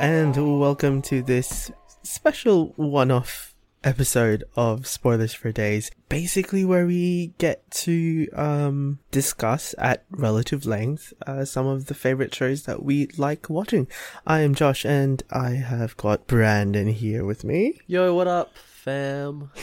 [0.00, 1.72] And welcome to this
[2.04, 3.52] special one-off
[3.82, 5.90] episode of Spoilers for Days.
[6.08, 12.32] Basically where we get to um discuss at relative length uh, some of the favorite
[12.32, 13.88] shows that we like watching.
[14.24, 17.80] I am Josh and I have got Brandon here with me.
[17.88, 19.50] Yo, what up, fam?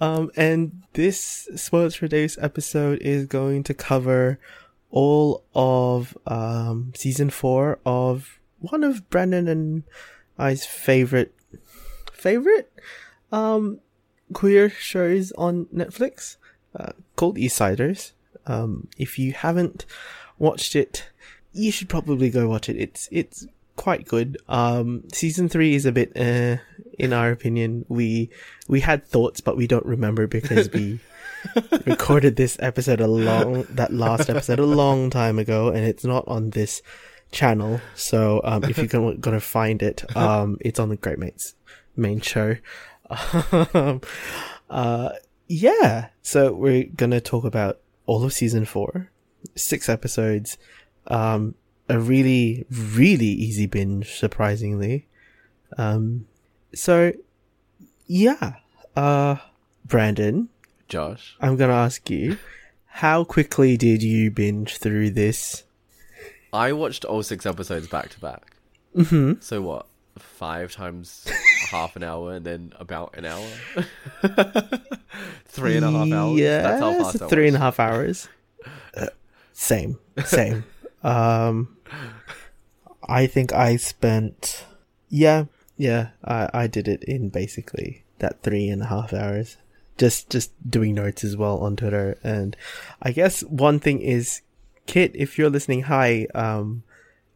[0.00, 4.40] Um and this Spoilers for Days episode is going to cover
[4.90, 9.82] all of um season 4 of one of Brandon and
[10.38, 11.34] I's favorite
[12.12, 12.72] favorite
[13.30, 13.80] um
[14.32, 16.36] queer shows on Netflix
[16.76, 18.12] uh, called Eastsiders.
[18.46, 19.84] Um if you haven't
[20.38, 21.10] watched it,
[21.52, 22.76] you should probably go watch it.
[22.76, 24.38] It's it's quite good.
[24.48, 26.56] Um season 3 is a bit uh
[26.98, 27.84] in our opinion.
[27.88, 28.30] We
[28.68, 31.00] we had thoughts but we don't remember because we
[31.86, 36.24] recorded this episode a long that last episode a long time ago and it's not
[36.28, 36.82] on this
[37.32, 41.54] channel so um if you're gonna, gonna find it um it's on the great mates
[41.96, 42.56] main show
[43.74, 44.00] um,
[44.70, 45.10] uh
[45.48, 49.10] yeah so we're gonna talk about all of season four
[49.56, 50.56] six episodes
[51.08, 51.54] um
[51.88, 55.06] a really really easy binge surprisingly
[55.78, 56.26] um
[56.74, 57.12] so
[58.06, 58.54] yeah
[58.94, 59.36] uh
[59.84, 60.48] brandon
[60.92, 61.36] Josh.
[61.40, 62.36] I'm gonna ask you,
[62.84, 65.64] how quickly did you binge through this?
[66.52, 68.56] I watched all six episodes back to back.
[68.96, 69.40] Mm-hmm.
[69.40, 69.86] So what?
[70.18, 71.26] Five times
[71.70, 73.46] half an hour and then about an hour?
[75.46, 76.38] Three and a half hours?
[76.38, 78.28] Yeah, That's how fast three and a half hours.
[78.96, 79.06] Uh,
[79.52, 80.64] same, same.
[81.02, 81.76] um,
[83.08, 84.64] I think I spent,
[85.08, 85.44] yeah,
[85.76, 89.56] yeah, I I did it in basically that three and a half hours.
[89.98, 92.56] Just just doing notes as well on Twitter, and
[93.02, 94.40] I guess one thing is,
[94.86, 96.26] Kit, if you're listening, hi.
[96.34, 96.82] Um,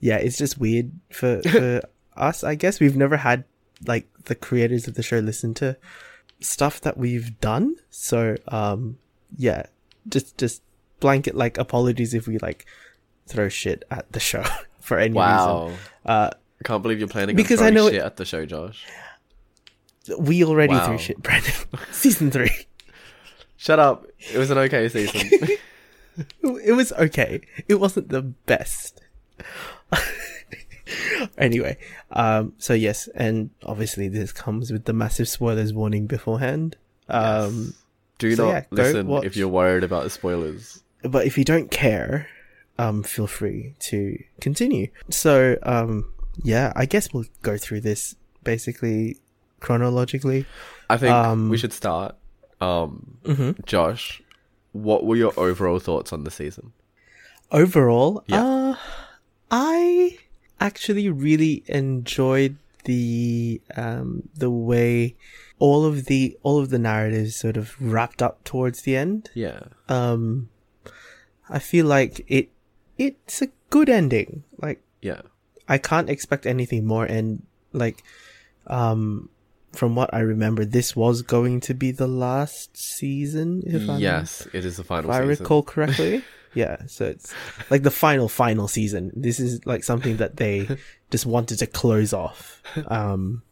[0.00, 1.80] yeah, it's just weird for for
[2.16, 2.44] us.
[2.44, 3.44] I guess we've never had
[3.86, 5.76] like the creators of the show listen to
[6.40, 7.76] stuff that we've done.
[7.90, 8.98] So um
[9.36, 9.64] yeah,
[10.08, 10.62] just just
[11.00, 12.66] blanket like apologies if we like
[13.26, 14.44] throw shit at the show
[14.80, 15.66] for any Wow.
[15.68, 15.78] reason.
[16.04, 16.30] Uh
[16.60, 18.84] I can't believe you're planning Because on I know it- shit at the show, Josh.
[20.18, 20.86] we already Wow.
[20.86, 21.52] threw shit, Brandon.
[21.92, 22.50] Season three.
[23.56, 24.06] Shut up.
[24.32, 25.30] It was an okay season.
[26.42, 27.40] It was okay.
[27.68, 29.02] It wasn't the best.
[31.38, 31.76] anyway,
[32.10, 36.76] um so yes, and obviously this comes with the massive spoilers warning beforehand.
[37.08, 37.74] Um
[38.18, 39.24] Do So not yeah, listen watch.
[39.24, 40.82] if you're worried about the spoilers.
[41.02, 42.28] but if you don't care,
[42.78, 44.88] um, feel free to continue.
[45.10, 46.12] So, um,
[46.42, 49.16] yeah, I guess we'll go through this basically
[49.60, 50.46] chronologically.
[50.90, 52.16] I think Um, we should start.
[52.60, 53.62] Um, Mm-hmm.
[53.66, 54.22] Josh,
[54.82, 56.72] what were your overall thoughts on the season?
[57.52, 58.42] Overall, Yeah.
[58.44, 58.76] uh,
[59.50, 60.18] I
[60.60, 65.16] actually really enjoyed the um the way
[65.58, 69.30] all of the all of the narratives sort of wrapped up towards the end.
[69.34, 69.60] Yeah.
[69.88, 70.48] Um,
[71.48, 72.48] I feel like it
[72.98, 74.44] it's a good ending.
[74.60, 75.22] Like Yeah.
[75.68, 77.42] I can't expect anything more and
[77.72, 78.02] like
[78.68, 79.28] um
[79.76, 84.46] from what I remember this was going to be the last season if I'm, yes,
[84.52, 85.10] it is the final.
[85.10, 86.24] if final I recall correctly.
[86.54, 87.34] yeah, so it's
[87.70, 89.12] like the final final season.
[89.14, 90.68] This is like something that they
[91.10, 93.42] just wanted to close off um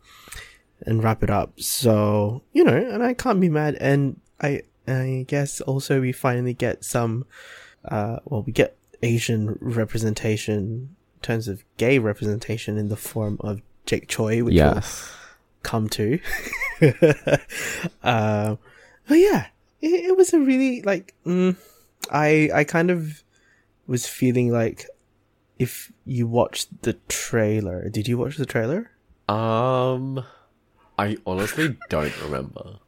[0.87, 1.61] and wrap it up.
[1.61, 6.55] So, you know, and I can't be mad and I I guess also we finally
[6.55, 7.27] get some
[7.85, 13.61] uh well we get Asian representation in terms of gay representation in the form of
[13.87, 15.13] Jake Choi, which Yes.
[15.65, 16.21] Come to.
[18.03, 18.59] um,
[19.09, 19.47] but yeah,
[19.81, 21.57] it, it was a really like mm,
[22.11, 23.25] I I kind of
[23.87, 24.87] was feeling like
[25.59, 28.91] if you watched the trailer, did you watch the trailer?
[29.29, 30.25] Um,
[30.99, 32.79] I honestly don't remember.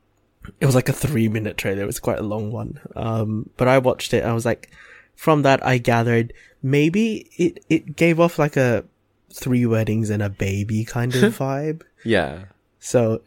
[0.60, 1.82] It was like a three minute trailer.
[1.82, 2.80] It was quite a long one.
[2.94, 4.18] Um, but I watched it.
[4.22, 4.70] and I was like,
[5.14, 6.32] from that, I gathered
[6.62, 8.84] maybe it it gave off like a
[9.32, 11.82] three weddings and a baby kind of vibe.
[12.04, 12.44] Yeah.
[12.86, 13.22] So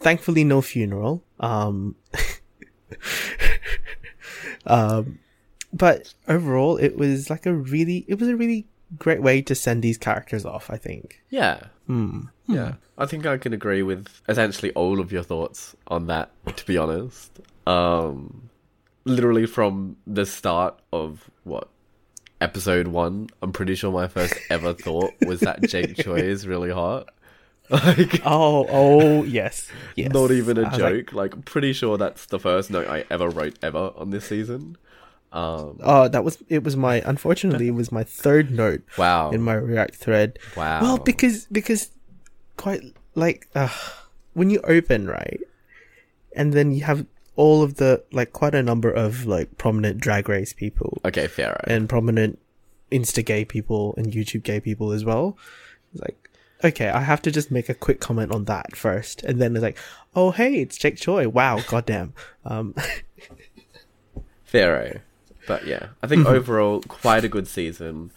[0.00, 1.24] thankfully no funeral.
[1.40, 1.96] Um
[4.66, 5.18] um
[5.72, 8.66] but overall it was like a really it was a really
[8.98, 11.22] great way to send these characters off, I think.
[11.30, 11.68] Yeah.
[11.86, 12.24] Hmm.
[12.46, 12.74] Yeah.
[12.98, 16.76] I think I can agree with essentially all of your thoughts on that, to be
[16.76, 17.40] honest.
[17.66, 18.50] Um,
[19.06, 21.68] literally from the start of what
[22.42, 26.70] episode one, I'm pretty sure my first ever thought was that Jake Choi is really
[26.70, 27.08] hot.
[27.86, 29.68] Like, Oh, oh yes.
[29.96, 30.12] Yes.
[30.12, 31.12] not even a was like, joke.
[31.12, 34.76] Like, pretty sure that's the first note I ever wrote ever on this season.
[35.32, 36.64] Um, Oh, that was it.
[36.64, 39.30] Was my unfortunately it was my third note wow.
[39.30, 40.38] in my React thread.
[40.56, 40.80] wow.
[40.80, 41.90] Well, because because
[42.56, 42.80] quite
[43.14, 43.68] like uh,
[44.32, 45.40] when you open right,
[46.34, 47.04] and then you have
[47.36, 51.50] all of the like quite a number of like prominent drag race people okay, fair.
[51.50, 51.76] Right?
[51.76, 52.38] and prominent
[52.90, 55.36] Insta gay people and YouTube gay people as well.
[55.92, 56.27] It's like,
[56.64, 59.62] okay, I have to just make a quick comment on that first, and then it's
[59.62, 59.78] like,
[60.14, 61.28] oh hey, it's Jake Choi.
[61.28, 62.14] Wow, goddamn.
[62.44, 62.74] Um,
[64.44, 65.00] Fair, right?
[65.46, 68.10] But yeah, I think overall quite a good season.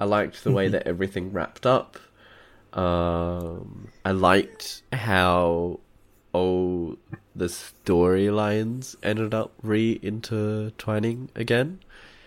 [0.00, 1.98] I liked the way that everything wrapped up.
[2.72, 5.80] Um, I liked how
[6.32, 6.96] all
[7.34, 11.80] the storylines ended up re-intertwining again.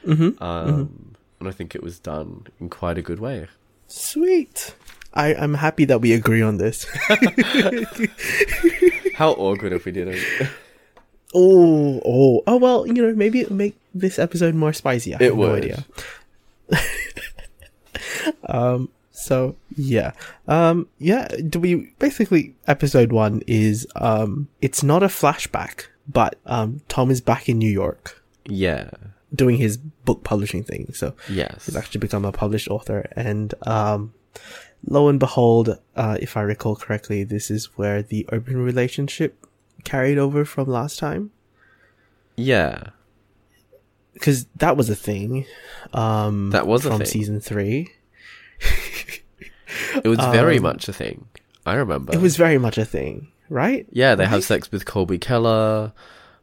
[0.06, 0.41] mhm.
[0.41, 3.47] Um, and I think it was done in quite a good way.
[3.88, 4.75] Sweet.
[5.13, 6.86] I I'm happy that we agree on this.
[9.16, 10.19] How awkward if we didn't.
[11.34, 12.58] oh, oh, oh.
[12.58, 15.13] Well, you know, maybe it'll make this episode more spicy.
[15.13, 15.63] I have It no would.
[15.63, 15.86] idea.
[18.48, 18.90] um.
[19.12, 20.13] So yeah.
[20.48, 20.88] Um.
[20.98, 21.28] Yeah.
[21.50, 24.48] Do we basically episode one is um.
[24.62, 26.81] It's not a flashback, but um.
[26.88, 28.90] Tom is back in New York yeah.
[29.36, 30.94] doing his book publishing thing.
[30.94, 31.66] So Yes.
[31.66, 34.14] he's actually become a published author, and um.
[34.88, 39.45] Lo and behold, uh, if I recall correctly, this is where the open relationship
[39.83, 41.31] carried over from last time.
[42.36, 42.89] Yeah.
[44.13, 45.45] because that was a thing.
[45.94, 47.89] Um, That was a from season three.
[50.04, 51.25] It was very Um, much a thing.
[51.66, 52.13] I remember.
[52.13, 53.86] It was very much a thing, right?
[53.92, 55.94] Yeah, they have sex with Colby Keller.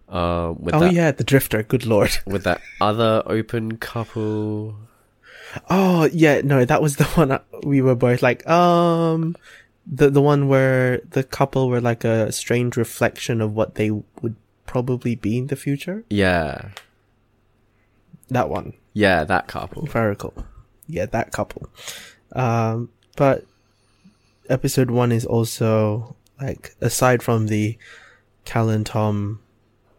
[0.09, 1.63] Um, with Oh that yeah, the Drifter.
[1.63, 2.19] Good lord.
[2.27, 4.77] with that other open couple.
[5.71, 9.37] Oh yeah, no, that was the one I- we were both like, um,
[9.87, 14.37] the the one where the couple were like a strange reflection of what they would
[14.67, 16.05] probably be in the future.
[16.11, 16.71] Yeah,
[18.29, 19.89] That one, yeah, that couple.
[19.95, 20.35] I recall.
[20.87, 21.69] Yeah, that couple.
[22.33, 23.45] Um, but
[24.51, 27.79] episode one is also like aside from the
[28.45, 29.41] Cal and Tom,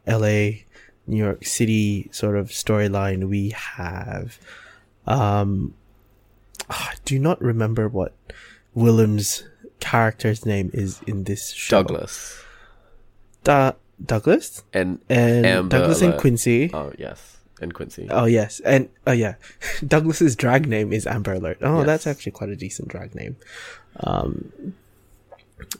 [0.05, 0.65] L.A.,
[1.07, 4.37] New York City sort of storyline, we have.
[5.07, 5.73] Um,
[6.69, 8.13] ah, I do not remember what
[8.75, 9.43] Willam's
[9.79, 11.77] character's name is in this show.
[11.83, 12.43] Douglas
[13.43, 13.73] Da-
[14.05, 16.69] Douglas and and Amber Douglas and Quincy.
[16.73, 18.07] oh yes, and Quincy.
[18.09, 19.35] Oh yes, and oh yeah,
[19.87, 21.57] Douglas's drag name is Amber Alert.
[21.61, 21.85] Oh, Yes.
[21.85, 23.35] that's actually quite a decent drag name.
[24.01, 24.73] Um,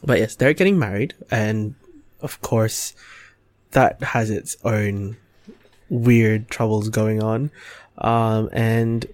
[0.04, 1.74] but yes, they're getting married, and
[2.20, 2.94] of course,
[3.70, 5.16] that has its own
[5.88, 7.50] weird troubles going on.
[7.98, 9.06] Um, and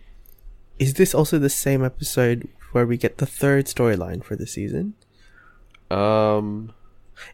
[0.78, 4.94] is this also the same episode where we get the third storyline for the season?
[5.90, 6.72] Um,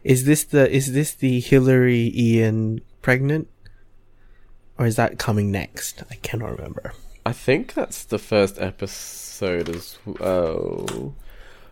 [0.03, 3.47] Is this the is this the Hillary Ian pregnant,
[4.77, 6.03] or is that coming next?
[6.09, 6.93] I cannot remember.
[7.25, 11.15] I think that's the first episode as well,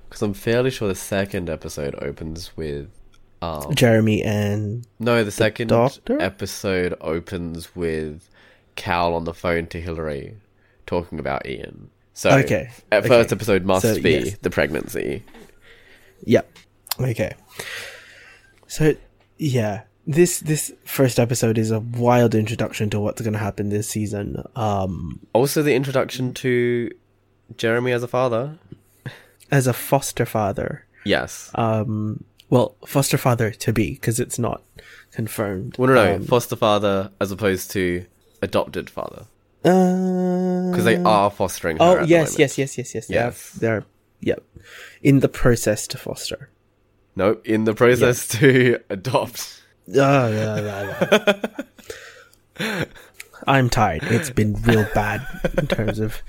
[0.09, 2.89] because I'm fairly sure the second episode opens with.
[3.43, 6.21] Um, Jeremy and no, the second doctor?
[6.21, 8.29] episode opens with
[8.75, 10.35] Cal on the phone to Hillary,
[10.85, 11.89] talking about Ian.
[12.13, 13.07] So, Okay, at okay.
[13.07, 14.37] first episode must So, be yes.
[14.41, 15.23] the pregnancy.
[16.25, 16.49] Yep.
[16.99, 17.33] Okay.
[18.67, 18.93] So
[19.37, 23.87] yeah, this this first episode is a wild introduction to what's going to happen this
[23.87, 24.43] season.
[24.55, 26.91] Um, Also, the introduction to
[27.57, 28.57] Jeremy as a father.
[29.51, 30.85] as a foster father.
[31.05, 31.49] Yes.
[31.55, 34.61] Um, well, foster father to be because it's not
[35.11, 35.77] confirmed.
[35.77, 38.05] Well, no, no, Um, foster father as opposed to
[38.41, 39.25] adopted father,
[39.61, 41.79] because because they are fostering.
[41.79, 43.07] Uh, Oh the yes, yes, yes, yes, yes.
[43.07, 43.51] They're, Yes.
[43.53, 43.85] they're
[44.21, 44.43] yep
[45.01, 46.49] in the process to foster.
[47.15, 49.61] No, in the process to adopt.
[49.89, 51.49] Oh, yeah, yeah,
[52.59, 52.85] yeah.
[53.47, 54.03] I'm tired.
[54.03, 55.25] It's been real bad
[55.57, 56.21] in terms of.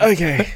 [0.00, 0.52] Okay,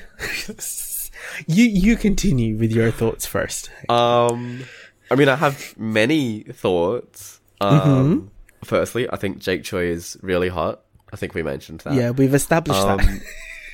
[1.46, 3.70] you you continue with your thoughts first.
[3.88, 4.64] Um,
[5.10, 7.40] I mean, I have many thoughts.
[7.60, 8.26] Um, Mm-hmm.
[8.64, 10.82] Firstly, I think Jake Choi is really hot.
[11.12, 11.94] I think we mentioned that.
[11.94, 13.00] Yeah, we've established that.
[13.00, 13.20] Um,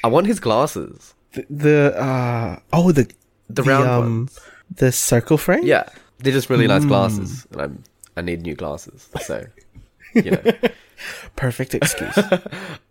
[0.05, 3.11] I want his glasses, The, the uh oh the
[3.51, 4.39] the, round um, ones.
[4.75, 5.65] the circle frame.
[5.65, 6.89] Yeah, they're just really nice Mm.
[6.89, 7.85] glasses, and I'm
[8.17, 9.09] I need new glasses.
[9.23, 9.47] So,
[10.15, 10.43] you know.
[11.37, 12.19] perfect excuse.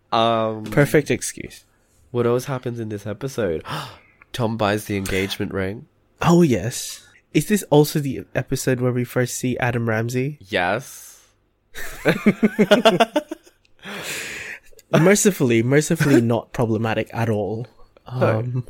[0.10, 1.66] Um, perfect excuse.
[2.12, 3.64] what else happens in this episode?
[4.32, 5.86] Tom buys the engagement ring.
[6.22, 7.06] Oh yes.
[7.34, 10.38] Is this also the episode where we first see Adam Ramsey?
[10.42, 11.07] Yes.
[14.92, 17.68] mercifully, mercifully not problematic at all.
[18.06, 18.66] Um,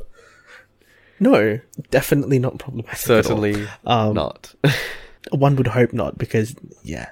[1.20, 2.94] no, definitely not problematic.
[3.04, 3.22] at all.
[3.22, 4.54] Certainly Um, not.
[5.30, 7.10] One would hope not, because yeah,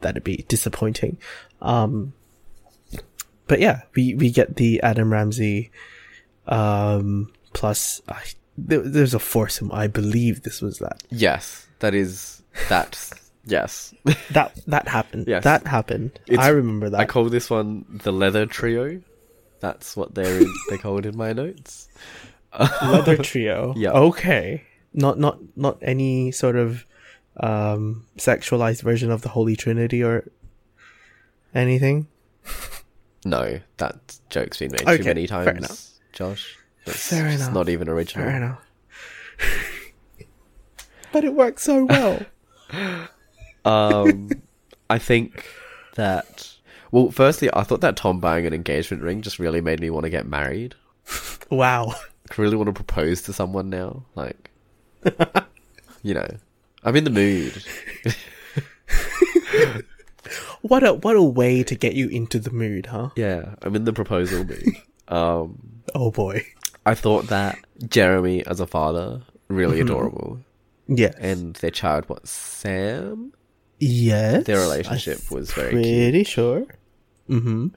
[0.00, 1.18] that'd be disappointing.
[1.60, 2.12] Um,
[3.46, 5.70] but yeah, we we get the Adam Ramsey,
[6.46, 8.22] um, plus I,
[8.56, 9.70] there, there's a foursome.
[9.72, 11.02] I believe this was that.
[11.10, 13.10] Yes, that is that.
[13.44, 13.94] Yes,
[14.32, 15.26] That that happened.
[15.28, 15.44] Yes.
[15.44, 16.18] that happened.
[16.26, 17.00] It's- I remember that.
[17.00, 19.00] I call this one the leather trio.
[19.60, 21.88] That's what they're in, they called in my notes.
[22.82, 23.74] Leather trio.
[23.76, 23.90] Yeah.
[23.90, 24.64] Okay.
[24.94, 26.84] Not not not any sort of
[27.38, 30.30] um sexualized version of the Holy Trinity or
[31.54, 32.06] anything.
[33.24, 35.86] No, that joke's been made Okay, too many fair times, enough.
[36.12, 36.56] Josh.
[36.86, 37.52] It's Fair enough.
[37.52, 38.24] not even original.
[38.26, 38.62] Fair enough.
[41.12, 42.20] but it works so well.
[43.68, 44.30] Um,
[44.90, 45.44] I think
[45.96, 46.54] that.
[46.90, 50.04] Well, firstly, I thought that Tom buying an engagement ring just really made me want
[50.04, 50.74] to get married.
[51.50, 51.92] wow.
[52.30, 54.04] I really want to propose to someone now.
[54.14, 54.50] Like,
[56.02, 56.28] you know,
[56.84, 57.62] I'm in the mood.
[60.62, 63.10] What a what a way to get you into the mood, huh?
[63.16, 64.64] Yeah, I'm in the proposal mood.
[65.06, 65.58] Um,
[65.94, 66.44] Oh boy.
[66.84, 67.58] I thought that
[67.88, 69.86] Jeremy as a father really Mm-hmm.
[69.88, 70.40] adorable,
[70.86, 71.14] Yes.
[71.18, 73.32] and their child, what Sam,
[73.78, 74.44] yes.
[74.44, 75.84] their relationship was very cute.
[75.84, 76.66] pretty sure.
[77.28, 77.68] Mm-hmm.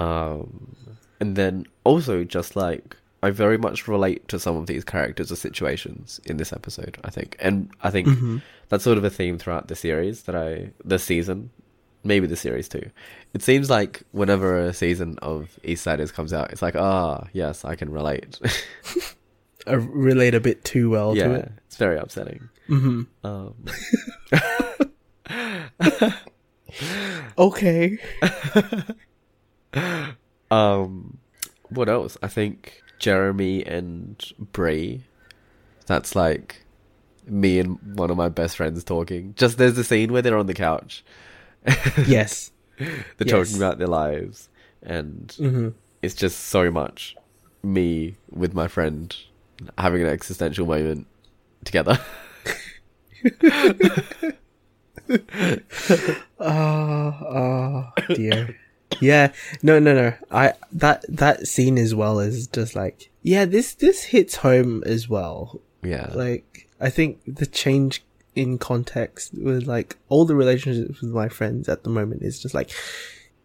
[0.00, 0.76] Um,
[1.20, 5.36] and then also just like I very much relate to some of these characters or
[5.36, 6.98] situations in this episode.
[7.04, 8.38] I think, and I think Mm-hmm.
[8.68, 11.50] that's sort of a theme throughout the series that I the season,
[12.02, 12.90] maybe the series too.
[13.32, 17.64] It seems like whenever a season of East Eastsiders comes out, it's like ah yes,
[17.64, 18.38] I can relate.
[19.66, 21.52] I relate a bit too well to yeah, it.
[21.66, 22.50] it's very upsetting.
[22.68, 23.26] Mm-hmm.
[23.26, 23.54] Um,
[27.38, 27.98] Okay.
[30.50, 31.18] um,
[31.70, 32.16] what else?
[32.22, 35.04] I think Jeremy and Brie.
[35.86, 36.64] That's like
[37.26, 39.34] me and one of my best friends talking.
[39.36, 41.04] Just there's a scene where they're on the couch.
[42.06, 42.50] yes.
[42.78, 42.88] They're
[43.20, 43.30] Yes.
[43.30, 44.48] talking about their lives,
[44.82, 45.68] and Mm-hmm.
[46.02, 47.16] it's just so much
[47.62, 49.14] me with my friend
[49.78, 51.06] having an existential moment
[51.64, 51.98] together.
[56.40, 58.56] Oh, oh dear.
[59.00, 59.32] yeah.
[59.62, 60.14] No, no, no.
[60.30, 63.44] I that that scene as well is just like yeah.
[63.44, 65.60] This this hits home as well.
[65.82, 68.02] yeah, Like I think the change
[68.34, 72.54] in context with like all the relationships with my friends at the moment is just
[72.54, 72.70] like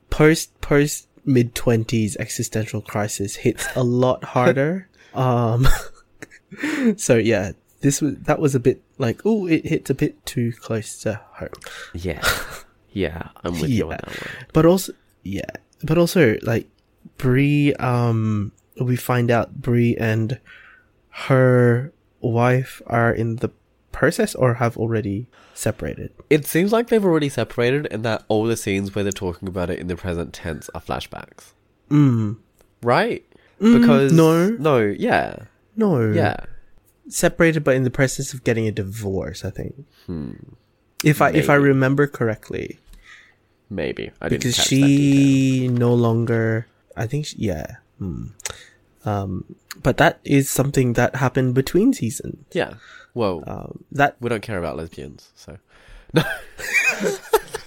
[0.10, 4.88] post post mid twenties existential crisis hits a lot harder.
[5.14, 5.68] um.
[6.98, 10.52] so yeah, this was that was a bit like oh it hits a bit too
[10.60, 11.50] close to home.
[11.94, 12.22] yeah,
[12.92, 13.30] yeah.
[13.44, 14.46] I'm with you on that one.
[14.54, 14.94] but also
[15.24, 15.50] yeah
[15.84, 16.68] but also like
[17.18, 20.40] Brie um we find out Brie and
[21.28, 23.52] her wife are in the
[23.92, 28.56] process or have already separated It seems like they've already separated, and that all the
[28.56, 31.54] scenes where they're talking about it in the present tense are flashbacks,
[31.90, 32.38] mm
[32.82, 33.26] right?
[33.60, 34.50] Mm, Because no.
[34.52, 35.36] no, yeah,
[35.76, 36.38] no yeah.
[37.10, 39.74] Separated but in the process of getting a divorce i think
[40.06, 40.32] Hmm.
[41.04, 42.80] if i if i remember correctly
[43.72, 46.66] Maybe I didn't because catch that she no longer
[46.98, 48.28] i think she, yeah hmm.
[49.06, 52.74] um but that is something that happened between seasons Yeah.
[53.14, 55.58] Well, um that we don't care about lesbians, so
[56.14, 56.22] no.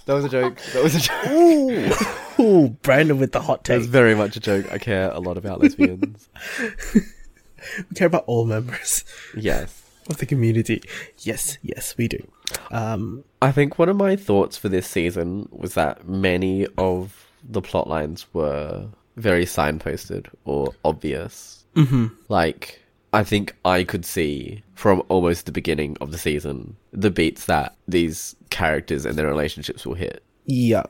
[0.07, 0.59] that was a joke.
[0.73, 1.27] That was a joke.
[1.31, 3.91] Ooh, Ooh, Brandon with the hot That's take.
[3.91, 4.71] very much a joke.
[4.73, 6.29] I care a lot about lesbians.
[7.90, 9.04] We care about all members
[9.37, 9.83] yes.
[10.09, 10.83] of the community.
[11.19, 12.26] Yes, yes, we do.
[12.71, 17.62] Um, I think one of my thoughts for this season was that many of the
[17.62, 21.64] plot lines were very signposted or obvious.
[21.75, 22.12] mhm.
[22.28, 22.81] Like,
[23.12, 27.75] I think I could see from almost the beginning of the season the beats that
[27.88, 30.23] these characters and their relationships will hit.
[30.47, 30.85] yeah.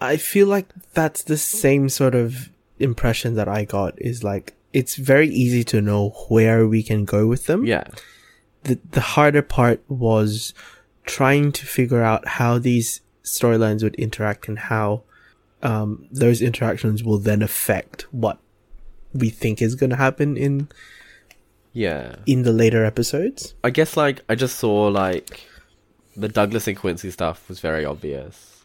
[0.00, 4.96] I feel like that's the same sort of impression that I got is like it's
[4.96, 7.64] very easy to know where we can go with them.
[7.64, 7.84] Yeah.
[8.64, 10.54] The the harder part was
[11.04, 15.02] trying to figure out how these storylines would interact and how
[15.62, 18.38] um, those interactions will then affect what
[19.12, 20.68] we think is going to happen in
[21.72, 22.16] Yeah.
[22.26, 23.54] in the later episodes.
[23.64, 25.40] I guess like I just saw like
[26.16, 28.64] the Douglas and Quincy stuff was very obvious,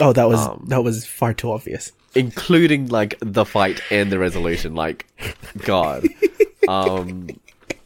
[0.00, 1.92] Oh, that was Um, that was far too obvious.
[2.14, 4.74] Including like the fight and the resolution.
[4.74, 5.06] Like,
[5.58, 6.06] God,
[6.68, 7.28] um,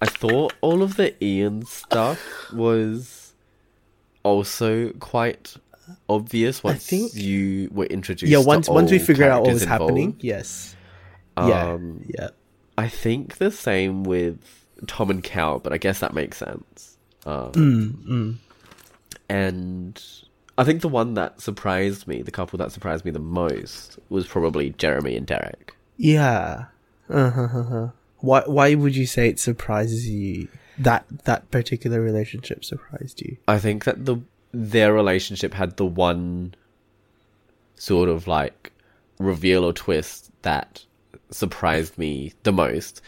[0.00, 2.20] I thought all of the Ian stuff
[2.52, 3.32] was
[4.22, 5.54] also quite
[6.08, 8.30] obvious once think- you were introduced.
[8.30, 10.24] Yeah, to once once we all figured out what was happening, involved.
[10.24, 10.76] yes.
[11.36, 12.28] yeah, Um, yeah.
[12.76, 14.38] I think the same with
[14.86, 16.96] Tom and Cal, but I guess that makes sense.
[17.26, 18.34] Um, Mm, mm.
[19.28, 20.02] and
[20.58, 24.26] I think the one that surprised me, the couple that surprised me the most, was
[24.26, 25.76] probably Jeremy and Derek.
[25.96, 26.64] Yeah.
[27.08, 27.88] Uh-huh.
[28.18, 30.48] Why why would you say it surprises you
[30.78, 33.36] that that particular relationship surprised you?
[33.46, 34.16] I think that the
[34.52, 36.54] their relationship had the one
[37.76, 38.72] sort of like
[39.20, 40.84] reveal or twist that
[41.30, 43.00] surprised me the most.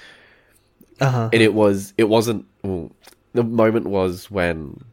[1.00, 1.30] Uh-huh.
[1.33, 2.92] And it was it wasn't well,
[3.33, 4.85] the moment was when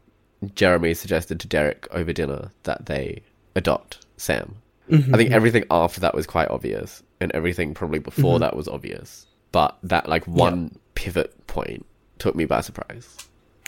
[0.56, 3.24] Jeremy suggested to Derek over dinner that they
[3.56, 4.56] adopt Sam.
[4.90, 9.26] I think everything after that was quite obvious, and everything probably before that was obvious.
[9.52, 11.86] But that like one pivot point
[12.20, 13.18] took me by surprise.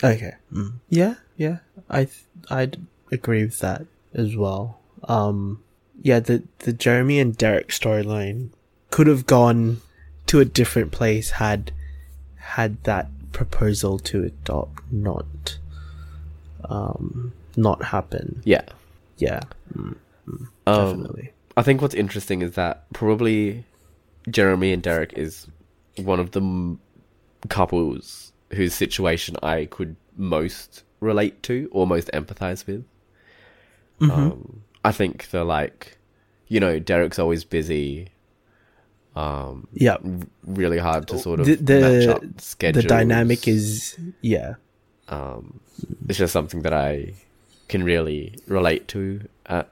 [0.03, 0.35] Okay.
[0.53, 0.73] Mm.
[0.87, 1.57] Yeah, yeah.
[1.89, 2.77] I th- I'd
[3.11, 4.79] agree with that as well.
[5.09, 5.61] Um
[6.01, 8.49] yeah, the the Jeremy and Derek storyline
[8.89, 9.81] could have gone
[10.27, 11.71] to a different place had
[12.35, 15.57] had that proposal to adopt not
[16.65, 18.41] um not happen.
[18.45, 18.63] Yeah.
[19.17, 19.41] Yeah.
[19.75, 19.95] Mm,
[20.27, 20.47] Um,
[21.01, 21.31] definitely.
[21.57, 23.65] I think what's interesting is that probably
[24.29, 25.47] Jeremy and Derek is
[25.97, 26.79] one of the m-
[27.49, 32.85] couples whose situation I could most relate to or most empathize with.
[34.01, 35.97] Um, I think they're like,
[36.47, 38.09] you know, Derek's always busy.
[39.15, 39.97] Um, yeah.
[40.45, 42.21] really hard to sort of The- the- match up
[42.73, 44.55] The dynamic is yeah.
[45.09, 45.59] Um,
[46.07, 47.13] it's just something that I
[47.67, 49.69] can really relate to at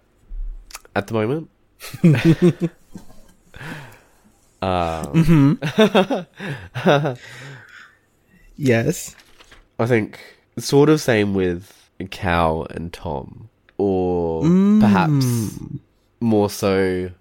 [0.96, 1.50] at the moment.
[4.62, 5.60] um,
[8.58, 9.16] Yes.
[9.80, 10.20] I think
[10.58, 14.42] sort of same with Cal and Tom, or
[14.80, 15.60] perhaps
[16.20, 17.12] more so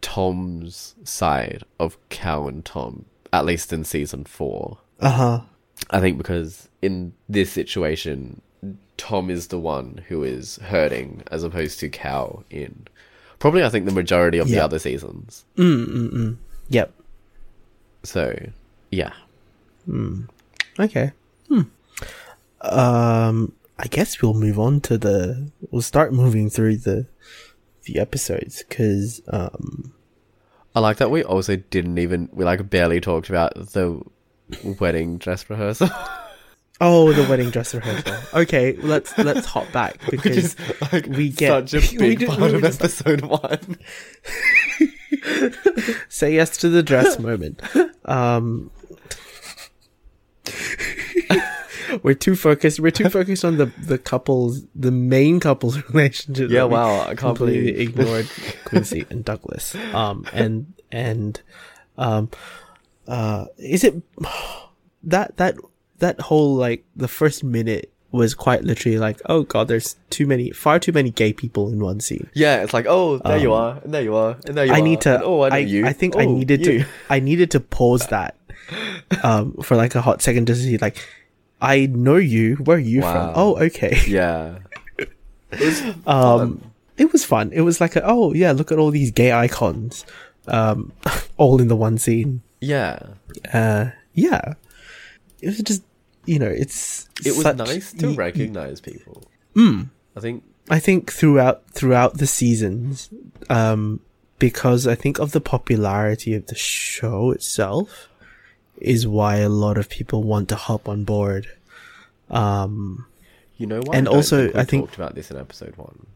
[0.00, 4.78] Tom's side of Cal and Tom, at least in season four.
[5.00, 5.42] Uh-huh.
[5.90, 8.40] I think because in this situation,
[8.96, 12.86] Tom is the one who is hurting as opposed to Cal in
[13.38, 15.44] probably I think the majority of the other seasons.
[16.68, 16.92] Yep.
[18.02, 18.22] So
[18.90, 19.12] yeah,
[20.78, 21.12] Okay.
[21.48, 21.62] Hmm.
[22.62, 25.50] Um, I guess we'll move on to the.
[25.70, 27.06] We'll start moving through the
[27.84, 29.92] the episodes because um
[30.74, 34.02] I like that we also didn't even we like barely talked about the
[34.78, 35.88] wedding dress rehearsal,
[36.80, 38.14] oh the wedding dress rehearsal.
[38.40, 40.56] Okay, let's let's hop back because is
[40.92, 43.78] like we get- such a we big part of episode one.
[46.08, 47.60] say yes to the dress moment.
[48.04, 48.70] Um,
[52.02, 52.80] we're too focused.
[52.80, 56.50] We're too focused on the the couples, the main couples relationship.
[56.50, 58.28] Yeah, wow, I can't completely believe- ignored
[58.64, 59.74] Quincy and Douglas.
[59.94, 61.40] Um, and and
[61.96, 62.30] um,
[63.08, 64.02] uh, is it
[65.04, 65.56] that that
[65.98, 70.50] that whole like the first minute was quite literally like, oh god, there's too many,
[70.50, 72.28] far too many gay people in one scene.
[72.34, 74.76] Yeah, it's like oh there you are, and there you are, and there you Um,
[74.76, 74.84] I are.
[74.84, 75.14] need to.
[75.16, 75.86] and, oh, I know I, you.
[75.86, 76.78] I think I Oh, needed you.
[76.80, 76.86] to.
[77.10, 78.36] I needed to pause that,
[79.22, 80.96] um, for like a hot second just to see like,
[81.60, 82.56] I know you.
[82.56, 83.12] Where are you Wow.
[83.12, 83.32] from?
[83.34, 83.98] Oh, okay.
[84.06, 84.58] Yeah.
[85.52, 86.70] It was Um, fun.
[86.98, 87.52] it was fun.
[87.52, 90.04] It was like, a, oh yeah, look at all these gay icons,
[90.48, 90.92] um,
[91.36, 92.42] all in the one scene.
[92.60, 92.98] Yeah.
[93.52, 94.54] Uh, yeah,
[95.40, 95.82] it was just,
[96.26, 97.08] you know, it's.
[97.24, 99.22] It was such- nice to y- recognize people.
[99.54, 99.88] Mm.
[100.16, 103.08] I think I think throughout throughout the seasons,
[103.48, 104.00] um,
[104.38, 108.08] because I think of the popularity of the show itself,
[108.80, 111.46] is why a lot of people want to hop on board.
[112.30, 113.06] Um,
[113.56, 113.96] you know why.
[113.96, 116.06] And I also, think we I think- talked about this in episode one.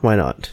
[0.00, 0.50] why not?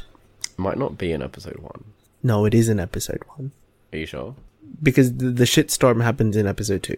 [0.55, 1.83] Might not be in episode one.
[2.21, 3.51] No, it is in episode one
[3.91, 4.35] Are you sure?
[4.81, 6.97] because the, the shitstorm happens in episode two.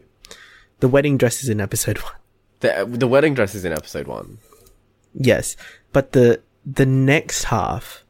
[0.80, 2.14] The wedding dress is in episode one.
[2.60, 4.40] The the wedding dress is in episode one.
[5.14, 5.56] Yes,
[5.94, 8.04] but the the next half,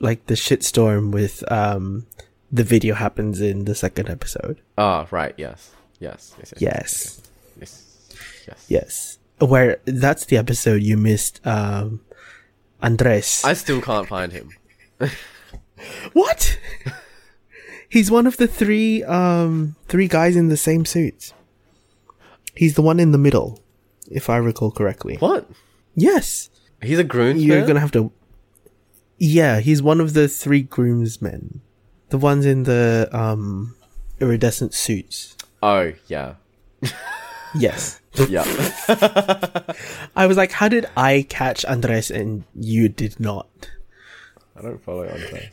[0.00, 2.06] like the shitstorm with um,
[2.50, 4.60] the video happens in the second episode.
[4.78, 5.34] Ah, oh, right.
[5.36, 5.72] Yes.
[5.98, 6.34] Yes.
[6.38, 6.54] Yes.
[6.58, 7.22] Yes.
[7.58, 7.82] Yes.
[8.46, 8.66] Yes.
[8.68, 9.18] yes.
[9.38, 11.46] Where that's the episode you missed.
[11.46, 12.00] Um,
[12.82, 13.42] Andres.
[13.44, 14.50] I still can't find him.
[16.12, 16.58] what?
[17.88, 21.32] He's one of the three um three guys in the same suits.
[22.56, 23.62] He's the one in the middle,
[24.10, 25.16] if I recall correctly.
[25.16, 25.48] What?
[25.94, 26.50] Yes.
[26.82, 27.46] He's a groomsman.
[27.46, 28.10] You're gonna have to
[29.18, 31.60] Yeah, he's one of the three groomsmen.
[32.10, 33.76] The ones in the um
[34.20, 35.36] iridescent suits.
[35.62, 36.34] Oh yeah.
[37.54, 38.00] Yes.
[38.30, 38.44] Yeah.
[40.16, 43.68] I was like, how did I catch Andres and you did not?
[44.56, 45.50] I don't follow Andres.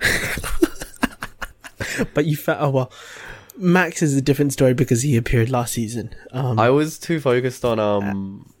[2.14, 2.92] But you found, oh well,
[3.56, 6.14] Max is a different story because he appeared last season.
[6.32, 8.52] Um, I was too focused on um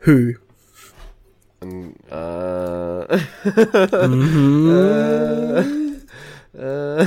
[0.00, 0.34] Who?
[1.60, 3.04] Mm, uh,
[6.58, 7.06] uh,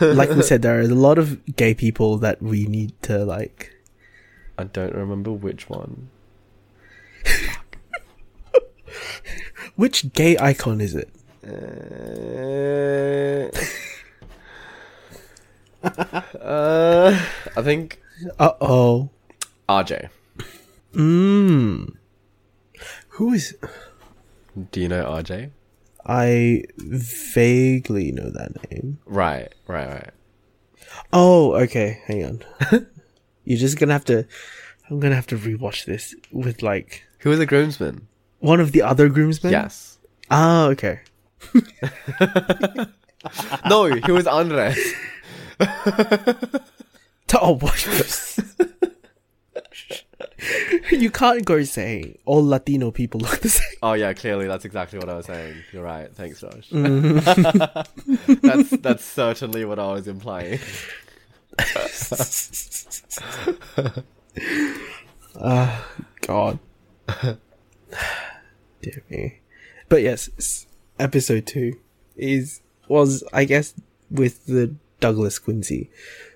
[0.00, 3.74] Like we said, there are a lot of gay people that we need to like.
[4.58, 6.10] I don't remember which one.
[9.74, 11.08] Which gay icon is it?
[11.44, 11.48] Uh,
[16.38, 17.20] uh,
[17.56, 18.00] I think
[18.38, 19.10] Uh oh.
[19.68, 20.08] RJ.
[20.92, 21.96] Mmm.
[23.08, 23.56] Who is?
[24.70, 25.50] Do you know RJ?
[26.04, 28.98] I vaguely know that name.
[29.06, 30.10] Right, right, right.
[31.12, 32.02] Oh, okay.
[32.06, 32.44] Hang on.
[33.44, 34.26] You're just gonna have to.
[34.90, 38.06] I'm gonna have to rewatch this with like Who was the groomsmen?
[38.40, 39.52] one of the other groomsmen.
[39.52, 39.98] Yes.
[40.30, 41.00] Ah, okay.
[43.68, 44.78] No, he was Andres.
[47.34, 48.38] Oh, what?
[50.90, 53.76] you can't go saying all Latino people look the same.
[53.82, 55.56] Oh yeah, clearly that's exactly what I was saying.
[55.72, 56.14] You're right.
[56.14, 56.68] Thanks, Josh.
[56.70, 58.34] Mm-hmm.
[58.46, 60.60] that's that's certainly what I was implying.
[66.20, 66.58] God.
[68.82, 69.40] Dear me.
[69.88, 70.66] But yes,
[71.02, 71.74] episode two
[72.16, 73.74] is was I guess
[74.10, 75.90] with the Douglas Quincy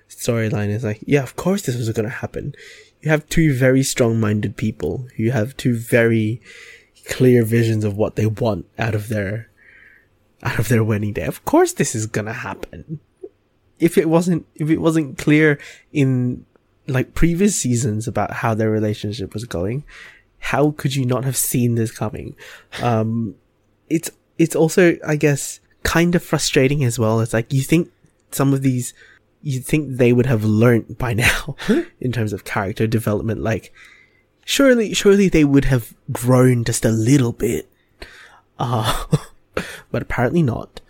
[0.09, 2.53] storyline is like, yeah, of course this was gonna happen.
[3.01, 5.07] You have two very strong minded people.
[5.15, 6.41] You have two very
[7.05, 9.49] clear visions of what they want out of their
[10.43, 11.25] out of their wedding day.
[11.25, 12.99] Of course this is gonna happen.
[13.79, 15.59] If it wasn't if it wasn't clear
[15.93, 16.45] in
[16.87, 19.83] like previous seasons about how their relationship was going,
[20.39, 22.35] how could you not have seen this coming?
[22.81, 23.35] Um,
[23.89, 27.19] it's it's also, I guess, kind of frustrating as well.
[27.19, 27.91] It's like you think
[28.31, 28.93] some of these,
[29.41, 31.55] you think they would have learnt by now
[31.99, 33.41] in terms of character development.
[33.41, 33.73] Like,
[34.45, 37.69] surely, surely they would have grown just a little bit,
[38.59, 39.05] uh,
[39.91, 40.81] but apparently not.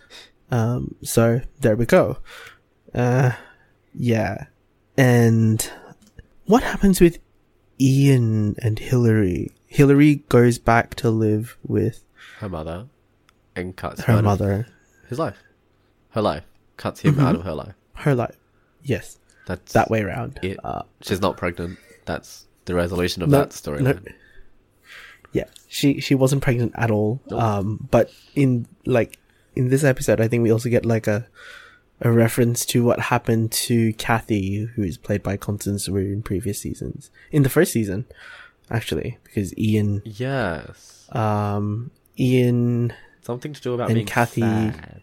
[0.50, 2.18] Um, so there we go.
[2.94, 3.32] Uh,
[3.94, 4.46] yeah,
[4.96, 5.70] and
[6.46, 7.18] what happens with
[7.80, 9.52] Ian and Hillary?
[9.66, 12.02] Hillary goes back to live with
[12.38, 12.86] Her mother,
[13.58, 14.66] and cuts her mother.
[15.08, 15.42] his life.
[16.10, 16.44] Her life
[16.76, 17.74] cuts him out of her life.
[17.94, 18.36] Her life.
[18.82, 20.38] Yes, That's that way around.
[20.42, 20.58] It.
[20.64, 21.78] Uh, She's not pregnant.
[22.06, 24.12] That's the resolution of No, that storyline.
[25.32, 27.20] yeah, she she wasn't pregnant at all.
[27.30, 29.18] Um, but in like
[29.56, 31.26] in this episode, I think we also get like a
[32.00, 36.60] a reference to what happened to Kathy, who is played by Constance Wu in previous
[36.60, 37.10] seasons.
[37.32, 38.06] In the first season,
[38.70, 42.92] actually, because Ian, Yes, um, Ian
[43.28, 45.02] something to do about And being Kathy- sad.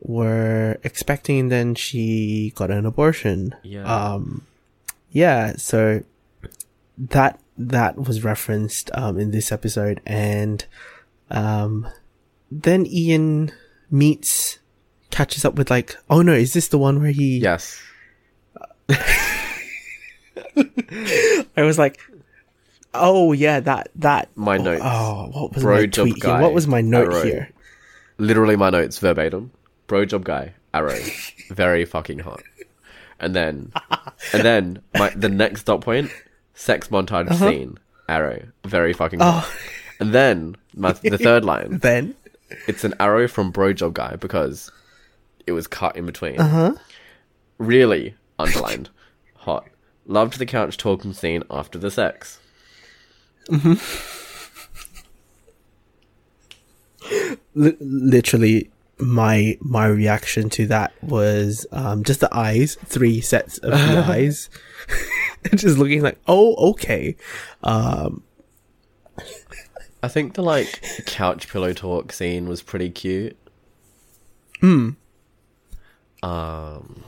[0.00, 3.54] were expecting, and then she got an abortion.
[3.64, 3.82] Yeah.
[3.84, 4.46] Um,
[5.10, 5.54] yeah.
[5.56, 6.04] So
[6.96, 10.64] that that was referenced um in this episode, and
[11.30, 11.88] um,
[12.50, 13.50] then Ian
[13.90, 14.58] meets,
[15.10, 17.38] catches up with like, oh no, is this the one where he?
[17.38, 17.80] Yes.
[21.56, 21.98] I was like,
[22.94, 24.28] oh yeah, that that.
[24.36, 24.82] My oh, notes.
[24.84, 26.32] Oh, what was Bro my job tweet here?
[26.32, 27.22] guy, What was my note arrow.
[27.22, 27.50] here?
[28.18, 29.50] Literally my notes verbatim.
[29.86, 30.98] Bro job guy, arrow.
[31.50, 32.42] Very fucking hot.
[33.20, 33.72] And then
[34.32, 36.10] and then my the next dot point,
[36.54, 37.78] sex montage scene,
[38.08, 38.42] arrow.
[38.64, 39.44] Very fucking hot.
[39.46, 39.58] Oh,
[40.00, 42.14] And then my the third line, then
[42.66, 44.70] it's an arrow from bro job guy because
[45.46, 46.40] it was cut in between.
[46.40, 46.74] uh huh.
[47.58, 48.90] Really underlined.
[49.36, 49.66] Hot.
[50.06, 52.38] Loved the couch talking scene after the sex.
[57.54, 63.72] Li- literally my my reaction to that was um just the eyes three sets of
[63.72, 64.48] the eyes
[65.54, 67.16] just looking like oh okay
[67.64, 68.22] um
[70.02, 73.38] I think the like couch pillow talk scene was pretty cute.
[74.60, 74.90] hmm
[76.22, 77.02] Um.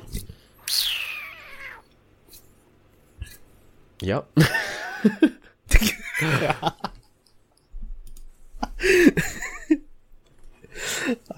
[4.00, 4.26] Yep.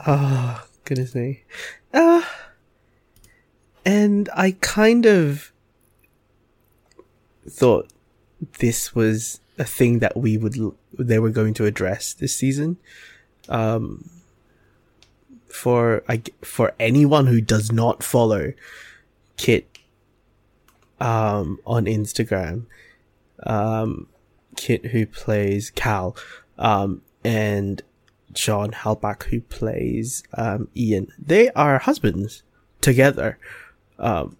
[0.07, 1.43] oh goodness me.
[1.93, 2.23] Uh
[3.85, 5.51] and i kind of
[7.49, 7.91] thought
[8.59, 10.57] this was a thing that we would
[10.99, 12.77] they were going to address this season.
[13.49, 14.11] Um
[15.49, 18.53] for I for anyone who does not follow
[19.37, 19.79] Kit
[21.01, 22.67] um on Instagram
[23.45, 24.07] um
[24.59, 26.17] Kit who plays Cal
[26.59, 27.83] um and
[28.33, 32.43] John Halbach who plays um Ian they are husbands
[32.81, 33.39] together
[33.99, 34.37] um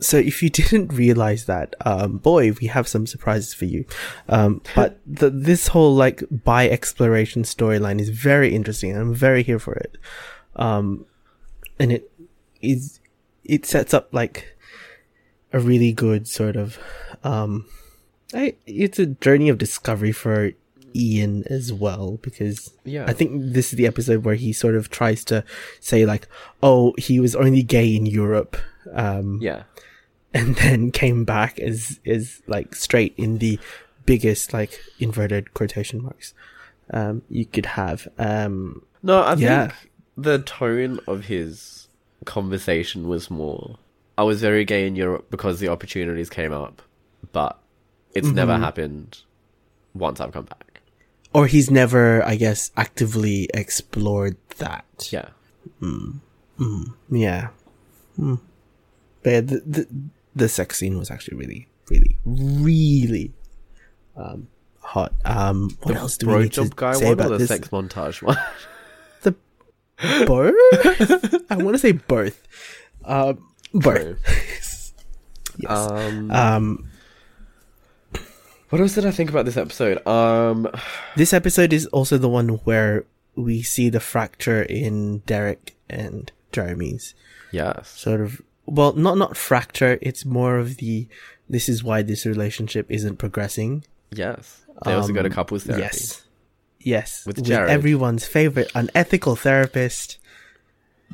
[0.00, 3.84] so if you didn't realize that, um, boy, we have some surprises for you.
[4.28, 8.92] Um, but the, this whole like bi exploration storyline is very interesting.
[8.92, 9.96] and I'm very here for it.
[10.56, 11.06] Um,
[11.78, 12.10] and it
[12.60, 13.00] is,
[13.44, 14.56] it sets up like
[15.52, 16.78] a really good sort of,
[17.22, 17.66] um,
[18.34, 20.50] I, it's a journey of discovery for
[20.94, 23.04] Ian as well because Yeah.
[23.08, 25.44] I think this is the episode where he sort of tries to
[25.80, 26.26] say like,
[26.62, 28.56] oh, he was only gay in Europe.
[28.92, 29.62] Um, Yeah.
[30.34, 33.58] and then came back as is like straight in the
[34.04, 36.34] biggest like inverted quotation marks
[36.92, 39.72] um you could have um No, I think
[40.18, 41.88] the tone of his
[42.26, 43.78] conversation was more.
[44.18, 46.82] I was very gay in Europe because the opportunities came up,
[47.32, 47.58] but
[48.14, 48.36] it's Mm-hmm.
[48.36, 49.18] never happened
[49.94, 50.80] once I've come back.
[51.32, 54.84] or he's never i guess actively explored that.
[55.10, 55.28] Yeah.
[57.10, 57.48] yeah.
[58.16, 58.34] Hmm.
[59.22, 59.82] but yeah, the, the
[60.36, 63.32] the sex scene was actually really really really
[64.16, 64.46] um
[64.80, 65.12] hot.
[65.24, 67.48] Um what else do we need to guy say about the this?
[67.48, 68.38] sex montage one?
[69.22, 69.34] the
[70.26, 71.42] birth?
[71.50, 72.38] I want to say birth.
[73.04, 73.42] Um
[73.74, 74.20] birth.
[75.56, 75.86] Yes.
[75.90, 76.88] Um, um
[78.74, 80.04] what else did I think about this episode?
[80.04, 80.68] Um,
[81.14, 83.04] This episode is also the one where
[83.36, 87.14] we see the fracture in Derek and Jeremy's
[87.52, 87.88] yes.
[87.88, 89.96] sort of well, not not fracture.
[90.02, 91.06] It's more of the
[91.48, 93.84] this is why this relationship isn't progressing.
[94.10, 94.64] Yes.
[94.84, 95.82] They also go to Um, couples therapy.
[95.82, 96.24] Yes,
[96.80, 97.70] yes, With Jared.
[97.70, 100.18] everyone's favorite unethical therapist,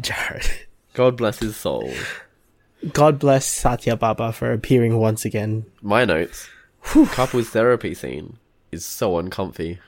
[0.01, 0.49] Jared.
[0.95, 1.93] God bless his soul.
[2.95, 5.67] God bless Satya Baba for appearing once again.
[5.83, 6.49] My notes.
[6.83, 8.39] Couples therapy scene
[8.73, 9.79] is so uncomfy.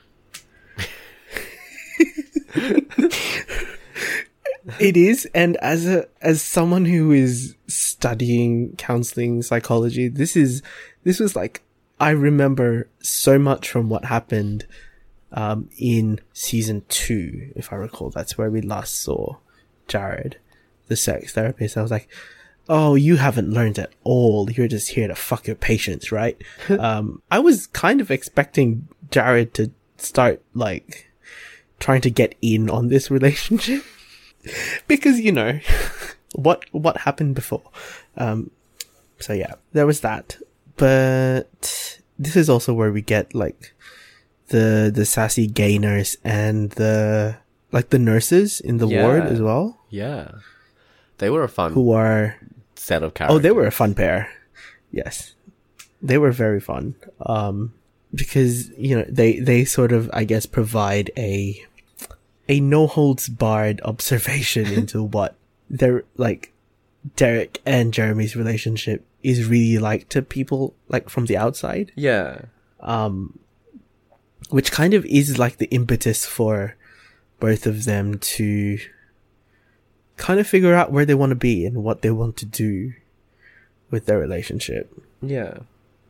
[4.79, 10.61] It is, and as a as someone who is studying counseling psychology, this is
[11.03, 11.61] this was like
[11.99, 14.65] I remember so much from what happened
[15.33, 18.09] um, in season two, if I recall.
[18.09, 19.37] That's where we last saw
[19.87, 20.37] Jared,
[20.87, 21.75] the sex therapist.
[21.75, 22.07] I was like,
[22.69, 24.49] "Oh, you haven't learned at all.
[24.49, 29.53] You're just here to fuck your patients, right?" um, I was kind of expecting Jared
[29.55, 31.11] to start like
[31.79, 33.83] trying to get in on this relationship
[34.87, 35.59] because you know
[36.35, 37.61] what what happened before
[38.17, 38.49] um
[39.19, 40.37] so yeah there was that
[40.77, 43.73] but this is also where we get like
[44.47, 47.35] the the sassy gay nurse and the
[47.71, 50.31] like the nurses in the ward as well Yeah.
[51.19, 52.35] They were a fun who are
[52.75, 53.35] set of characters.
[53.35, 54.29] oh they were a fun pair
[54.91, 55.35] yes
[56.01, 56.95] they were very fun
[57.25, 57.73] um
[58.13, 61.63] because you know they they sort of i guess provide a
[62.49, 65.35] a no holds barred observation into what
[65.69, 66.51] their like
[67.15, 72.41] Derek and Jeremy's relationship is really like to people like from the outside Yeah.
[72.81, 73.39] um
[74.49, 76.75] which kind of is like the impetus for
[77.39, 78.77] both of them to
[80.17, 82.93] kind of figure out where they want to be and what they want to do
[83.91, 85.59] with their relationship Yeah.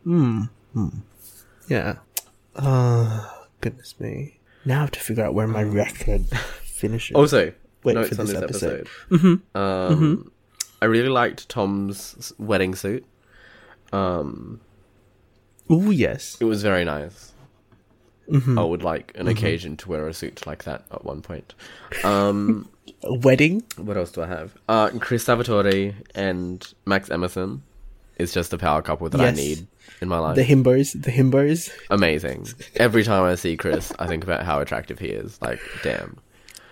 [0.04, 0.44] Hmm.
[0.74, 0.89] Hmm.
[1.68, 1.98] Yeah.
[2.56, 3.28] Uh,
[3.62, 4.39] goodness me.
[4.66, 6.26] Now I have to figure out where my record
[6.63, 7.16] finishes.
[7.16, 8.88] Also, Wait notes for on this this episode.
[9.12, 9.42] episode.
[9.56, 9.56] Mhm.
[9.56, 10.32] Um,
[10.82, 13.06] I really liked Tom's wedding suit.
[13.92, 14.60] Um,
[15.72, 16.38] Ooh, yes.
[16.39, 17.32] it was very nice.
[18.30, 18.60] Mhm.
[18.60, 21.54] I would like an occasion to wear a suit like that at one point.
[22.04, 22.70] Um,
[23.04, 23.63] wedding?
[23.78, 24.54] what else do I have?
[24.67, 27.63] Uh, Chris Salvatore and Max Emerson
[28.17, 29.65] is just the power couple that I need
[30.02, 30.36] in my life.
[30.36, 31.72] The himbos, The himbos.
[31.89, 32.48] Amazing.
[32.76, 35.41] Every time I see Chris, I think about how attractive he is.
[35.41, 36.17] Like, damn.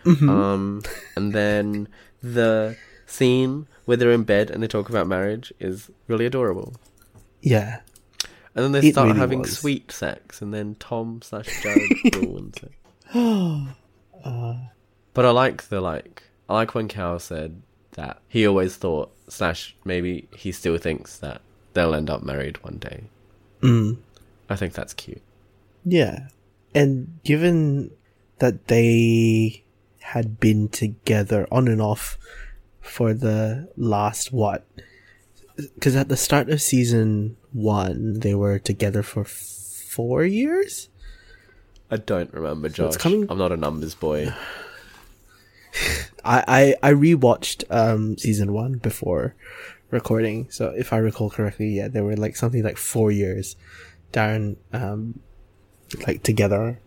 [0.06, 0.30] Mm-hmm.
[0.30, 0.82] Um,
[1.16, 1.88] and then
[2.22, 2.76] the
[3.08, 6.74] scene where they're in bed and they talk about marriage is really adorable.
[7.42, 7.82] Yeah.
[8.54, 9.58] And then they It start really having was.
[9.58, 12.72] sweet sex, and then Tom slash Jared ruins it.
[14.24, 14.54] Uh,
[15.14, 16.24] But I like the like.
[16.50, 21.42] I like when Cal said that he always thought slash maybe he still thinks that
[21.74, 23.04] they'll end up married one day.
[23.62, 23.98] mm.
[24.50, 25.22] I think that's cute.
[25.86, 26.28] Yeah.
[26.76, 27.92] And given
[28.40, 29.64] that they
[30.00, 32.18] had been together on and off
[32.82, 34.66] for the last what?
[35.56, 40.90] Because at the start of season one, they were together for four years?
[41.90, 42.88] I don't remember, So Josh.
[42.96, 44.34] it's coming- I'm not a numbers boy.
[46.24, 49.36] I, I, I rewatched um season one before
[49.90, 50.50] recording.
[50.50, 53.56] So if I recall correctly, yeah, they were like something like four years
[54.12, 55.20] down um
[56.08, 56.80] like together.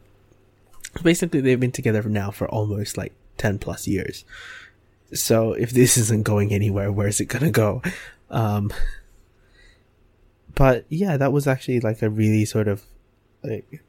[1.03, 4.25] Basically they've been together now for almost like ten plus years.
[5.13, 7.83] So if this isn't going anywhere, where's it gonna go?
[8.31, 8.73] Um
[10.55, 12.83] but yeah, that was actually like a really sort of
[13.43, 13.83] like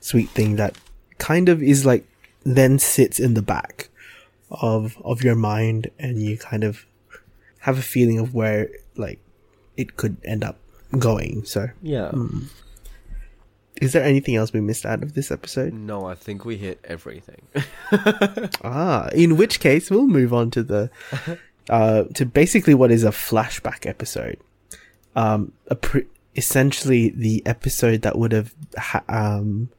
[0.00, 0.76] sweet thing that
[1.18, 2.04] kind of is like
[2.44, 3.88] then sits in the back
[4.50, 6.86] of of your mind and you kind of
[7.60, 9.18] have a feeling of where like
[9.76, 10.58] it could end up
[10.98, 11.44] going.
[11.44, 12.12] So Yeah.
[13.80, 15.72] is there anything else we missed out of this episode?
[15.72, 17.42] No, I think we hit everything.
[18.62, 20.90] Ah, in which case we'll move on to the
[21.70, 24.38] uh to basically what is a flashback episode.
[25.16, 29.70] Um, a pre- essentially the episode that would have ha- um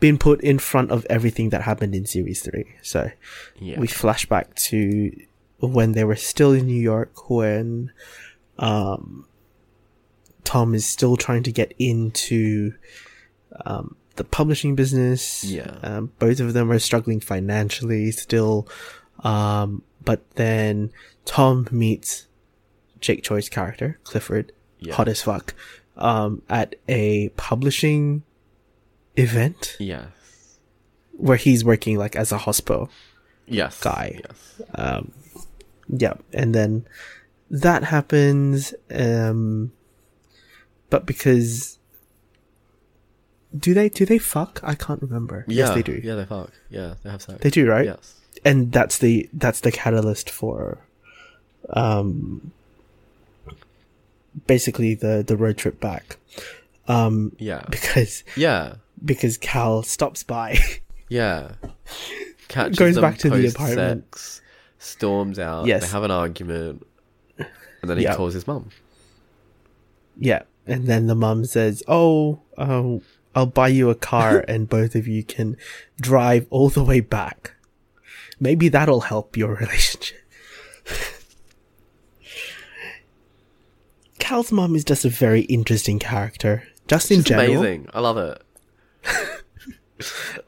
[0.00, 2.66] been put in front of everything that happened in series three.
[2.82, 3.10] So
[3.58, 3.80] yeah.
[3.80, 5.10] we flash back to
[5.58, 7.92] when they were still in New York when
[8.58, 9.26] um
[10.44, 12.74] Thom is still trying to get into
[13.64, 15.44] um the publishing business.
[15.44, 15.78] Yeah.
[15.82, 18.68] Um both of them are struggling financially still.
[19.20, 20.90] Um but then
[21.24, 22.26] Thom meets
[23.00, 24.94] Jake Choi's character, Clifford, Yeah.
[24.94, 25.54] hot as fuck,
[25.96, 28.22] um, at a publishing
[29.16, 30.58] event Yes.
[31.12, 32.90] where he's working like as a hospital
[33.48, 33.80] Yes.
[33.80, 34.20] Guy.
[34.24, 34.62] Yes.
[34.74, 35.12] Um,
[35.88, 36.84] yeah, and then
[37.50, 38.74] that happens.
[38.90, 39.72] Um,
[40.90, 41.78] but because
[43.56, 44.58] do they do they fuck?
[44.64, 45.44] I can't remember.
[45.46, 45.66] Yeah.
[45.66, 46.00] Yes, they do.
[46.02, 46.50] Yeah, they fuck.
[46.70, 47.38] Yeah, they have sex.
[47.40, 47.84] They do, right?
[47.86, 48.14] Yes.
[48.44, 50.78] And that's the that's the catalyst for,
[51.70, 52.50] um,
[54.46, 56.16] basically the the road trip back.
[56.88, 57.62] Um, Yeah.
[57.70, 58.74] because Yeah.
[59.04, 60.58] Because Cal stops by.
[61.08, 61.52] Yeah.
[62.48, 64.40] Catches Goes back to the apartment.
[64.78, 65.66] Storms out.
[65.66, 65.82] Yes.
[65.82, 66.84] They have an argument.
[67.38, 67.46] And
[67.84, 68.16] then he Yeah.
[68.16, 68.70] calls his mum.
[70.18, 72.96] Yeah, and then the mum says, "Oh, uh,
[73.36, 75.56] I'll buy you a car, and both of you can
[76.00, 77.52] drive all the way back.
[78.40, 80.18] Maybe that'll help your relationship."
[84.18, 87.58] Cal's mum is just a very interesting character, just in general.
[87.60, 87.88] amazing.
[87.94, 88.42] I love it.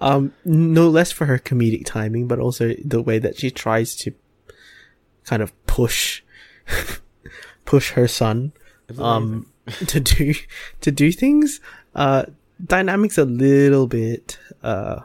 [0.00, 4.12] Um, no less for her comedic timing, but also the way that she tries to
[5.24, 6.22] kind of push,
[7.64, 8.52] push her son,
[8.98, 9.50] um,
[9.86, 10.34] to do,
[10.82, 11.60] to do things.
[11.94, 12.24] Uh,
[12.64, 15.00] dynamics a little bit, uh,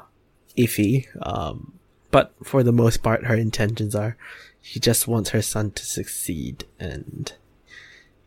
[0.57, 1.07] iffy.
[1.25, 1.79] Um,
[2.11, 4.17] but for the most part, her intentions are,
[4.61, 7.33] she just wants her son to succeed and,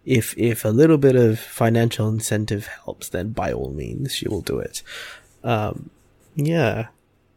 [0.07, 4.41] if, if a little bit of financial incentive helps, then by all means, she will
[4.41, 4.83] do it.
[5.45, 5.91] Um,
[6.35, 6.89] yeah.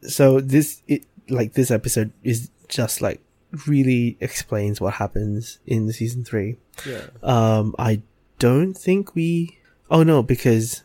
[0.03, 3.19] So this, it, like this episode is just like
[3.65, 6.58] really explains what happens in season three.
[6.86, 7.08] Yeah.
[7.23, 8.01] Um, I
[8.38, 9.58] don't think we.
[9.89, 10.84] Oh no, because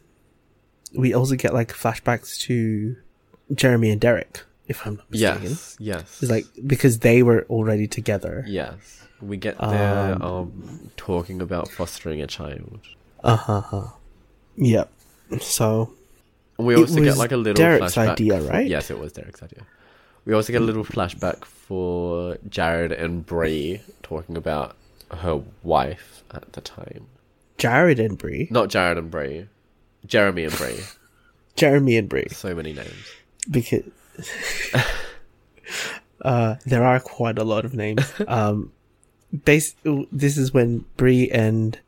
[0.95, 2.97] we also get like flashbacks to
[3.53, 5.43] Jeremy and Derek, if I'm not mistaken.
[5.43, 5.77] Yes.
[5.79, 6.23] Yes.
[6.23, 8.45] It's like because they were already together.
[8.47, 9.03] Yes.
[9.21, 12.81] We get there Um, um, talking about fostering a child.
[13.23, 13.87] Uh huh.
[14.57, 14.91] Yep.
[15.41, 15.93] So
[16.59, 18.09] we also get like a little Derek's flashback.
[18.11, 18.67] idea, right?
[18.67, 19.63] yes, it was Derek's idea.
[20.27, 24.77] We also get a little flashback for Jared and Bree talking about
[25.11, 27.07] her wife at the time.
[27.59, 29.47] Jared and Brie, Not Jared and Bree.
[30.07, 30.81] Jeremy and Bree.
[31.57, 33.07] Jeremy and Brie, So many names.
[33.51, 33.85] because
[36.23, 38.03] uh, there are quite a lot of names.
[38.27, 38.73] Um,
[39.45, 39.75] base.
[40.13, 41.79] This is when Brie and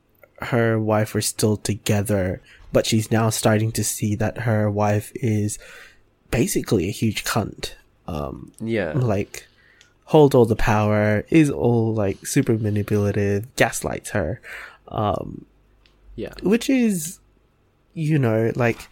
[0.42, 2.40] her wife were still together,
[2.72, 5.58] but she's now starting to see that her wife is
[6.30, 7.72] basically a huge cunt.
[8.06, 8.92] Um, Yeah.
[8.94, 9.46] like
[10.04, 14.40] hold all the power, is all like super manipulative, gaslights her.
[14.88, 15.46] Um,
[16.14, 16.34] Yeah.
[16.42, 17.18] which is,
[17.94, 18.88] you know, like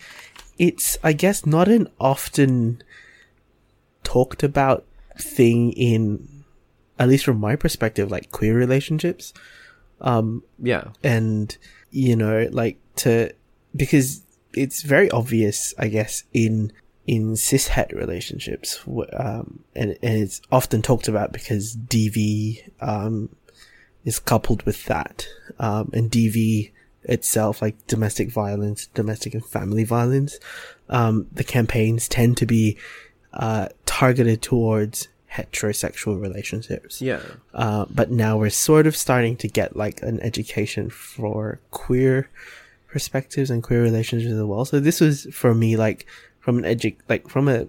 [0.58, 2.82] it's I guess not an often
[4.04, 4.84] talked about
[5.18, 6.28] thing in
[6.98, 9.32] at least from my perspective, like queer relationships.
[10.00, 10.88] Um, Yeah.
[11.02, 11.56] and
[11.90, 13.32] you know like to
[13.76, 14.22] because
[14.52, 16.72] it's very obvious i guess in
[17.06, 18.82] in cishet relationships
[19.14, 23.28] um and, and it's often talked about because dv um
[24.04, 25.26] is coupled with that
[25.60, 26.72] um and dv
[27.04, 30.38] itself like domestic violence domestic and family violence
[30.88, 32.76] um the campaigns tend to be
[33.34, 37.20] uh targeted towards heterosexual relationships Yeah.
[37.52, 42.30] uh, but now we're sort of starting to get like an education for queer
[42.86, 44.64] perspectives and queer relationships as well.
[44.64, 46.06] So this was for me like
[46.38, 47.66] from an edu- like from a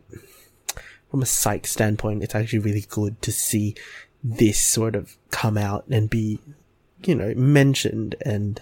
[1.09, 3.74] from a psych standpoint, it's actually really good to see
[4.24, 6.39] this sort of come out and be,
[7.03, 8.61] you know, mentioned and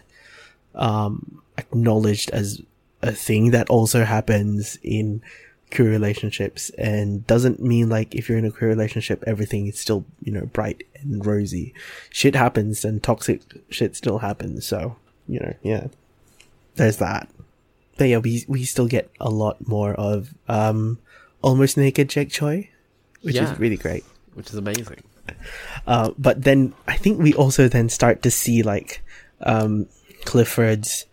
[0.75, 2.61] um acknowledged as
[3.01, 5.21] a thing that also happens in
[5.73, 10.05] queer relationships and doesn't mean like if you're in a queer relationship everything is still
[10.21, 11.73] you know bright and rosy
[12.09, 14.95] shit happens and toxic shit still happens so
[15.27, 15.87] you know, yeah.
[16.75, 17.29] There's that.
[17.97, 20.99] But yeah, we we still get a lot more of um
[21.41, 22.69] almost naked Jake Choi,
[23.21, 23.51] which Yeah.
[23.53, 24.03] is really great.
[24.33, 25.01] which is amazing.
[25.87, 29.01] Uh, but then I think we also then start to see like
[29.41, 29.87] um,
[30.25, 31.05] Clifford's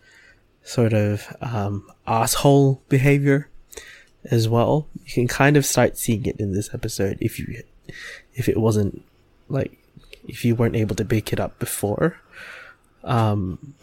[0.63, 3.47] sort of um, asshole behavior
[4.25, 4.87] as well.
[5.05, 7.63] You can kind of start seeing it in this episode if you
[8.33, 9.03] if it wasn't
[9.49, 9.77] like
[10.27, 12.19] if you weren't able to pick it up before,
[13.03, 13.73] um,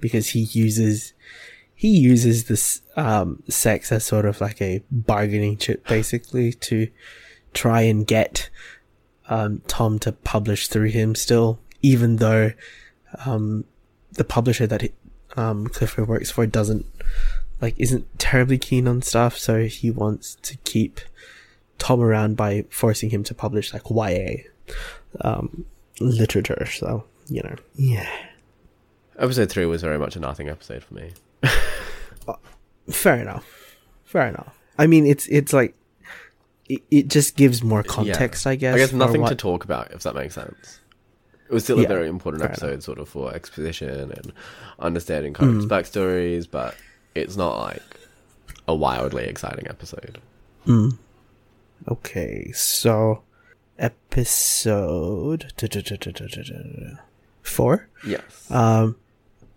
[0.00, 1.12] because he uses
[1.74, 6.88] he uses this um, sex as sort of like a bargaining chip, basically to
[7.52, 8.48] try and get
[9.28, 12.52] um, Thom to publish through him still, even though
[13.26, 13.64] um,
[14.12, 14.92] the publisher that he,
[15.36, 16.86] um, Clifford works for doesn't
[17.64, 21.00] like isn't terribly keen on stuff, so he wants to keep
[21.78, 24.44] Thom around by forcing him to publish like YA
[25.22, 25.64] um,
[26.00, 26.66] literature.
[26.66, 28.08] So you know, yeah,
[29.18, 31.12] Episode three was very much a nothing episode for me.
[32.90, 34.54] fair enough, fair enough.
[34.78, 35.74] I mean, it's it's like
[36.68, 38.74] it, it just gives more context, I guess.
[38.74, 40.80] I guess for nothing to talk about, if that makes sense.
[41.48, 44.32] It was still a Yeah, very important fair episode, sort of for exposition and
[44.78, 45.68] understanding characters' Mm.
[45.68, 46.74] backstories, but
[47.14, 47.82] it's not like
[48.66, 50.20] a wildly exciting episode.
[50.66, 50.96] Mm.
[51.88, 53.22] Okay, so
[53.78, 55.44] episode
[57.42, 57.88] four.
[58.06, 58.50] Yes.
[58.50, 58.96] Um,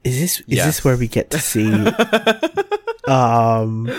[0.03, 0.65] is this is Yes.
[0.65, 1.71] this where we get to see?
[3.07, 3.89] um,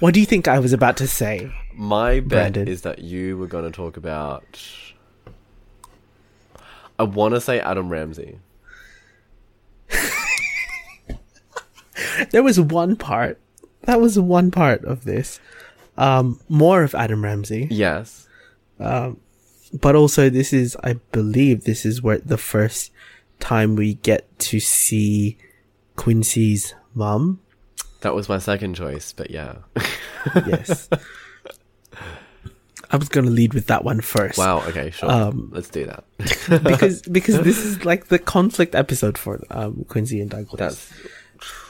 [0.00, 1.50] what do you think I was about to say?
[1.74, 2.68] My bet Brandon.
[2.68, 4.60] is that you were going to talk about.
[6.98, 8.38] I want to say Adam Ramsey.
[12.30, 13.38] There was one part.
[13.82, 15.40] That was one part of this.
[15.96, 18.26] Um, more of Adam Ramsey, Yes.
[18.78, 22.90] but also this is, I believe, this is where the first
[23.40, 25.36] time we get to see
[25.96, 27.40] Quincy's mum.
[28.00, 29.56] That was my second choice, but yeah.
[30.46, 30.88] Yes.
[32.90, 34.38] I was going to lead with that one first.
[34.38, 35.10] wow, okay, sure.
[35.10, 36.04] Um, Let's do that.
[36.64, 40.58] because because this is like the conflict episode for um, Quincy and Douglas.
[40.58, 40.92] That's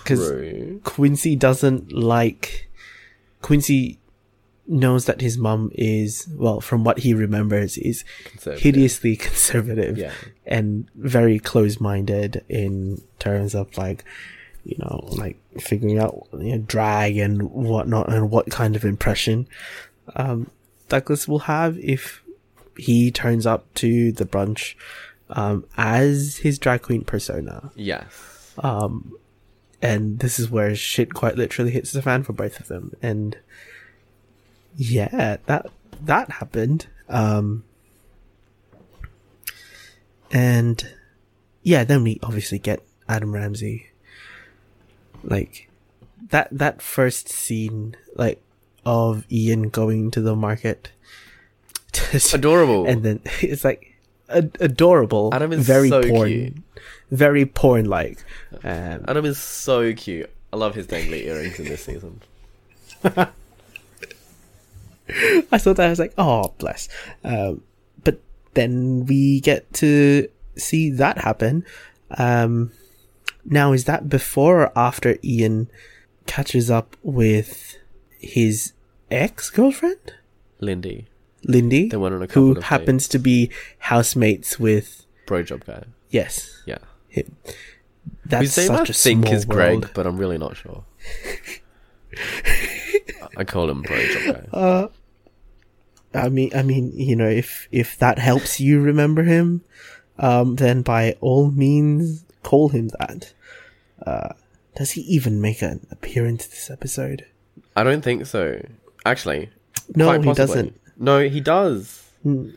[0.02, 0.80] because.
[0.84, 2.68] Quincy doesn't like
[3.42, 3.98] Quincy
[4.66, 8.62] knows that his mum is well from what he remembers is Conservative.
[8.62, 10.12] hideously conservative Yeah.
[10.46, 14.04] and very close-minded in terms of like
[14.64, 19.46] you know like figuring out you know, drag and whatnot and what kind of impression
[20.16, 20.50] um,
[20.88, 22.22] Douglas will have if
[22.78, 24.74] he turns up to the brunch
[25.28, 28.54] um, as his drag queen persona Yes.
[28.58, 29.12] um,
[29.84, 32.92] and this is where shit quite literally hits the fan for both of them.
[33.02, 33.36] And
[34.76, 35.66] yeah, that
[36.02, 36.86] that happened.
[37.08, 37.64] Um,
[40.32, 40.88] and
[41.62, 43.90] yeah, then we obviously get Adam Ramsey.
[45.22, 45.68] Like
[46.30, 48.42] that that first scene, like
[48.86, 50.92] of Ian going to the market,
[52.32, 52.86] Adorable.
[52.86, 53.94] and then it's like
[54.28, 56.56] ad- adorable, Adam is very so porn, cute.
[57.16, 58.24] Very porn like.
[58.62, 60.30] Um, Adam is so cute.
[60.52, 62.20] I love his dangly earrings in this season.
[65.52, 66.88] I thought that I was like, oh, bless.
[67.22, 67.62] Um,
[68.02, 68.20] but
[68.54, 71.64] then we get to see that happen.
[72.16, 72.72] Um,
[73.44, 75.68] now, is that before or after Ian
[76.26, 77.76] catches up with
[78.18, 78.72] his
[79.10, 80.14] ex girlfriend,
[80.60, 81.06] Lindy,
[81.44, 85.84] Lindy, They went on a couple who happens to be housemates with bro job guy.
[86.10, 86.78] yes Yeah.
[87.14, 87.36] Him.
[88.26, 89.90] That's Whose name such I a think is Greg, world.
[89.94, 90.84] but I'm really not sure.
[93.36, 93.96] I call him bro
[94.52, 94.88] guy.
[96.16, 99.62] I mean, I mean, you know, if if that helps you remember him,
[100.18, 103.32] um, then by all means call him that.
[104.06, 104.34] Uh,
[104.76, 107.26] does he even make an appearance this episode?
[107.76, 108.60] I don't think so.
[109.04, 109.50] Actually,
[109.94, 110.34] No, he possibly.
[110.34, 110.80] doesn't.
[110.96, 112.02] No, he does.
[112.22, 112.50] Hmm.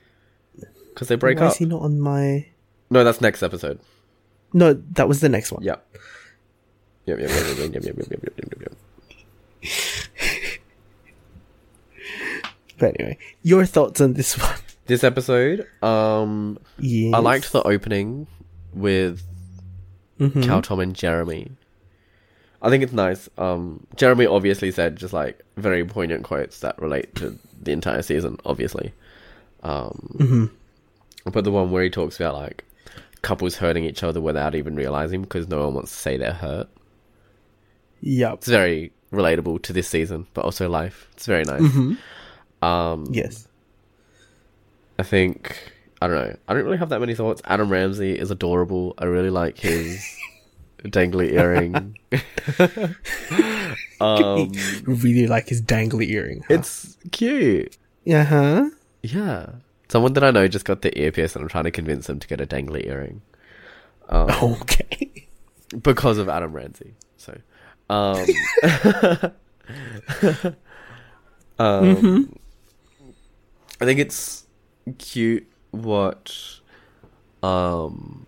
[0.94, 1.52] Because they break Why up.
[1.54, 2.48] is he not on my?
[2.90, 3.80] No, that's next episode.
[4.58, 5.62] No, that was the next one.
[5.64, 5.86] Yep.
[7.06, 8.62] Yep, yep, yep, yep, yep, yep, yep, yep, yep, yep,
[9.62, 9.72] yep.
[12.80, 14.56] But anyway, your thoughts on this one?
[14.88, 17.14] This episode, um, Yes.
[17.14, 18.26] I liked the opening
[18.74, 19.22] with
[20.20, 20.44] Mhm.
[20.44, 21.52] Cal, Thom, and Jeremy.
[22.62, 23.30] I think it's nice.
[23.38, 28.38] Um, Jeremy obviously said just like very poignant quotes that relate to the entire season,
[28.46, 28.94] obviously.
[29.62, 30.50] Um, Mhm.
[31.32, 32.64] but the one where he talks about like
[33.28, 36.68] couples hurting each other without even realizing because no one wants to say they're hurt.
[38.02, 38.34] Yep.
[38.36, 41.08] It's very relatable to this season, but also life.
[41.14, 41.62] It's very nice.
[41.62, 41.98] Mhm.
[42.62, 43.48] Um, Yes.
[45.00, 45.40] I think
[46.02, 46.36] I don't know.
[46.48, 47.42] I don't really have that many thoughts.
[47.46, 48.94] Adam Ramsey is adorable.
[49.00, 50.06] I really like his
[50.84, 51.74] dangly earring.
[54.02, 54.52] um,
[54.86, 56.44] really like his dangly earring.
[56.48, 56.54] huh?
[56.56, 57.76] it's cute.
[58.12, 58.70] uh huh.
[59.04, 59.48] Yeah.
[59.90, 62.28] Someone that I know just got the earpiece and I'm trying to convince them to
[62.28, 63.22] get a dangly earring.
[64.10, 65.28] Um, Okay.
[65.84, 66.94] because of Adam Ramsey.
[67.18, 67.38] So,
[67.90, 68.26] um,
[71.60, 72.38] um,
[73.82, 74.46] I think it's
[74.98, 76.34] cute what
[77.44, 78.26] um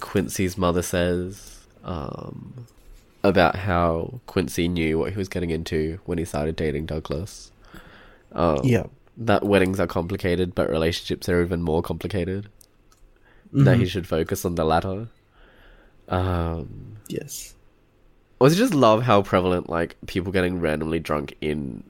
[0.00, 2.66] Quincy's mother says um
[3.24, 7.52] about how Quincy knew what he was getting into when he started dating Douglas.
[8.32, 8.86] Um, Yeah.
[9.16, 12.48] That weddings are complicated, but relationships are even more complicated.
[13.52, 13.80] That Mm-hmm.
[13.80, 15.08] he should focus on the latter.
[16.08, 17.54] Um, Yes.
[18.40, 21.84] I also just love how prevalent like people getting randomly drunk in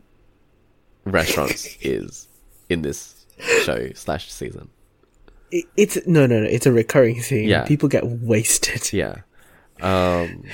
[1.04, 2.28] restaurants is
[2.68, 3.24] in this
[3.62, 4.68] show slash season.
[5.50, 6.46] It, it's no, no, no.
[6.46, 7.48] It's a recurring thing.
[7.48, 7.64] Yeah.
[7.64, 9.22] People get wasted, Yeah.
[9.80, 10.44] Um,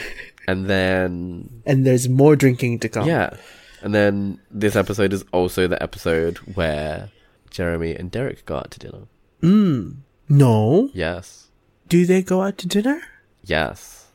[0.46, 3.06] and then and there's more drinking to come.
[3.06, 3.36] yeah,
[3.82, 7.10] and then this episode is also the episode where
[7.50, 9.06] Jeremy and Derek go out to dinner.
[9.42, 9.96] Mm.
[10.28, 10.90] No.
[10.92, 11.48] Yes.
[11.88, 13.00] Do they go out to dinner?
[13.44, 14.06] Yes.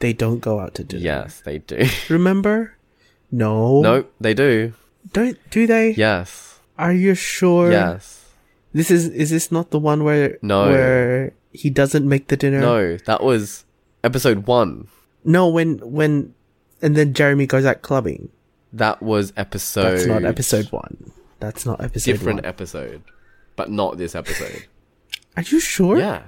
[0.00, 1.02] They don't go out to dinner.
[1.02, 1.86] Yes, they do.
[2.10, 2.76] Remember?
[3.30, 3.80] No.
[3.80, 4.74] No, they do.
[5.12, 5.92] Don't do they?
[5.94, 6.58] Yes.
[6.78, 7.70] Are you sure?
[7.70, 8.24] Yes.
[8.74, 10.68] This is is this not the one where No.
[10.68, 12.60] where he doesn't make the dinner?
[12.60, 13.64] No, that was
[14.04, 14.88] episode one.
[15.24, 16.34] No, when when
[16.82, 18.28] and then Jeremy goes out clubbing.
[18.76, 19.96] That was episode.
[19.96, 21.12] That's not episode one.
[21.40, 22.46] That's not episode Different one.
[22.46, 23.02] episode,
[23.56, 24.66] but not this episode.
[25.36, 25.98] Are you sure?
[25.98, 26.24] Yeah.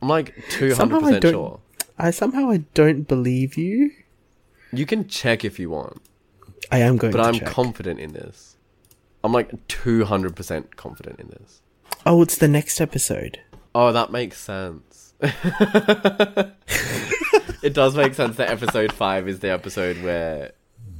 [0.00, 1.60] I'm like two hundred percent sure.
[1.98, 3.92] I somehow I don't believe you.
[4.72, 6.02] You can check if you want,
[6.72, 7.46] I am going but I'm check.
[7.46, 8.56] confident in this.
[9.22, 11.62] I'm like two hundred percent confident in this.
[12.06, 13.38] oh, it's the next episode.
[13.74, 15.14] Oh, that makes sense.
[17.62, 20.50] it does make sense that episode five is the episode where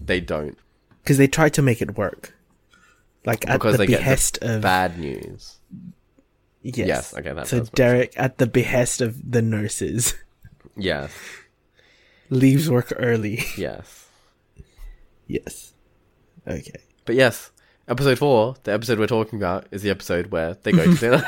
[0.07, 0.57] they don't
[1.03, 2.35] Because they try to make it work.
[3.25, 5.59] Like at because the they get behest the of bad news.
[6.63, 6.77] yes.
[6.89, 10.15] Yes, okay, that so Derek at the behest of the nurses
[10.77, 11.13] Yes,
[12.31, 13.45] leaves work early.
[13.57, 14.09] yes,
[15.27, 15.73] yes.
[16.49, 16.81] Okay.
[17.05, 17.51] but yes,
[17.87, 21.25] episode four, the episode we're talking about, is the episode where they go to dinner.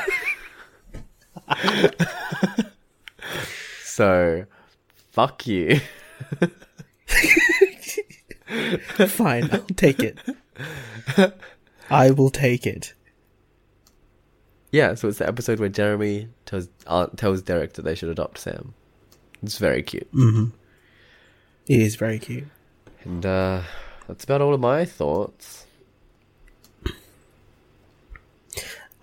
[3.83, 4.45] so,
[5.11, 5.79] fuck you.
[8.47, 10.17] Fine, I'll take it.
[11.89, 12.93] I will take it.
[14.71, 18.39] Yeah, so it's the episode where Jeremy tells uh, tells Derek that they should adopt
[18.39, 18.73] Sam.
[19.41, 20.45] It's very cute, Mm-hmm.
[21.67, 22.45] It is very cute.
[23.03, 23.61] and uh,
[24.07, 25.65] that's about all of my thoughts.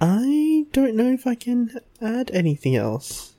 [0.01, 3.35] I don't know if I can add anything else.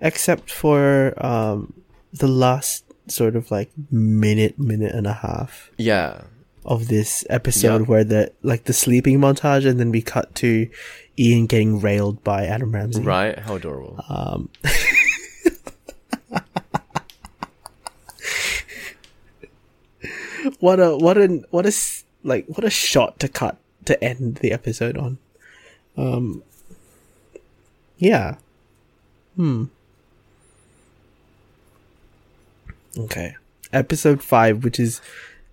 [0.00, 1.74] Except for um
[2.12, 6.22] the last sort of like minute, minute and a half Yeah,
[6.64, 7.88] of this episode Yep.
[7.88, 10.68] where the like the sleeping montage and then we cut to
[11.18, 13.02] Ian getting railed by Adam Ramsey.
[13.02, 13.38] right.
[13.38, 13.98] How adorable.
[14.08, 14.48] Um
[20.58, 21.72] what a what an what a
[22.22, 25.18] like what a shot to cut to end the episode on.
[25.96, 26.42] Um
[27.98, 28.36] yeah.
[29.36, 29.64] Hmm.
[32.98, 33.34] Okay.
[33.72, 35.00] Episode 5 which is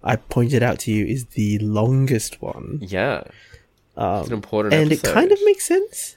[0.03, 2.79] I pointed out to you is the longest one.
[2.81, 3.23] yeah,
[3.95, 5.09] Um, it's an important and episode.
[5.09, 6.15] it kind of makes sense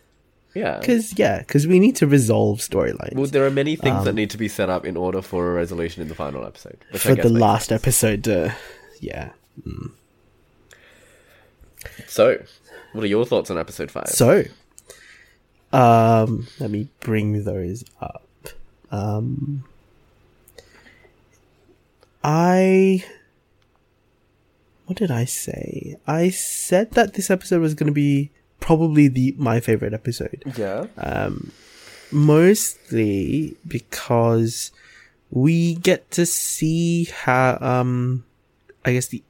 [0.54, 0.80] yeah.
[0.80, 3.14] cuz yeah, cuz we need to resolve storylines.
[3.14, 5.50] Well, there are many things that Um, need to be set up in order for
[5.50, 6.78] a resolution in the final episode.
[6.90, 7.82] Which I for the last sense.
[7.82, 8.54] episode to
[9.00, 9.30] yeah.
[12.06, 12.42] So,
[12.92, 14.08] what are your thoughts on episode five?
[14.08, 14.44] So,
[15.72, 18.26] um, let me bring those up.
[18.90, 19.64] Um,
[22.22, 23.04] I,
[24.86, 25.96] what did I say?
[26.06, 30.42] I said that this episode was going to be probably the my favorite episode.
[30.56, 31.52] yeah, Um,
[32.12, 34.70] mostly because
[35.30, 38.24] we get to see how, um,
[38.84, 39.22] I guess the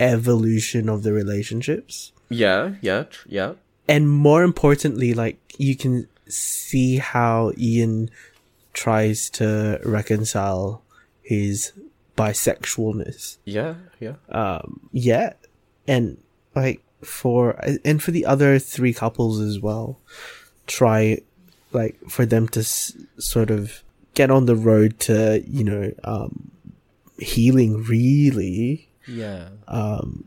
[0.00, 3.52] evolution of the relationships yeah, yeah, tr- yeah,
[3.86, 8.10] and more importantly, like you can see how Ian
[8.72, 10.82] tries to reconcile
[11.22, 11.72] his
[12.16, 13.38] bisexualness.
[13.44, 14.14] yeah, yeah.
[14.28, 15.32] Um, yeah,
[15.88, 16.18] and
[16.54, 19.98] like for and for the other three couples as well,
[20.66, 21.18] try
[21.72, 23.82] like for them to s- sort of
[24.14, 26.50] get on the road to you know um
[27.18, 29.48] healing really Yeah.
[29.66, 30.24] um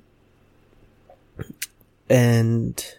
[2.10, 2.96] and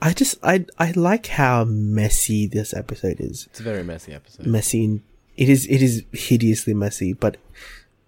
[0.00, 3.46] I just I I like how messy this episode is.
[3.50, 4.46] It's a very messy episode.
[4.46, 5.00] Messy.
[5.36, 7.36] It is it is hideously messy, but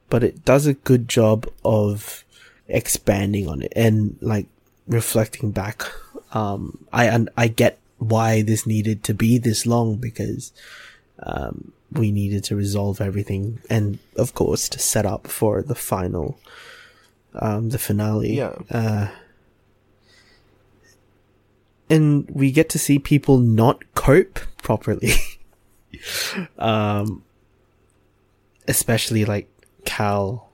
[0.08, 2.24] but it does a good job of
[2.68, 4.46] expanding on it and like
[4.86, 5.82] reflecting back.
[6.32, 10.52] Um, I and I get why this needed to be this long because
[11.22, 16.38] um, we needed to resolve everything and of course to set up for the final
[17.34, 18.36] um, the finale.
[18.36, 18.54] Yeah.
[18.70, 19.08] Uh,
[21.88, 25.12] and we get to see people not cope properly.
[26.58, 27.22] um,
[28.66, 29.48] especially like
[29.96, 30.50] Cal.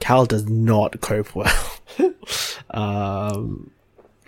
[0.00, 1.80] Cal does not cope well.
[2.70, 3.70] um,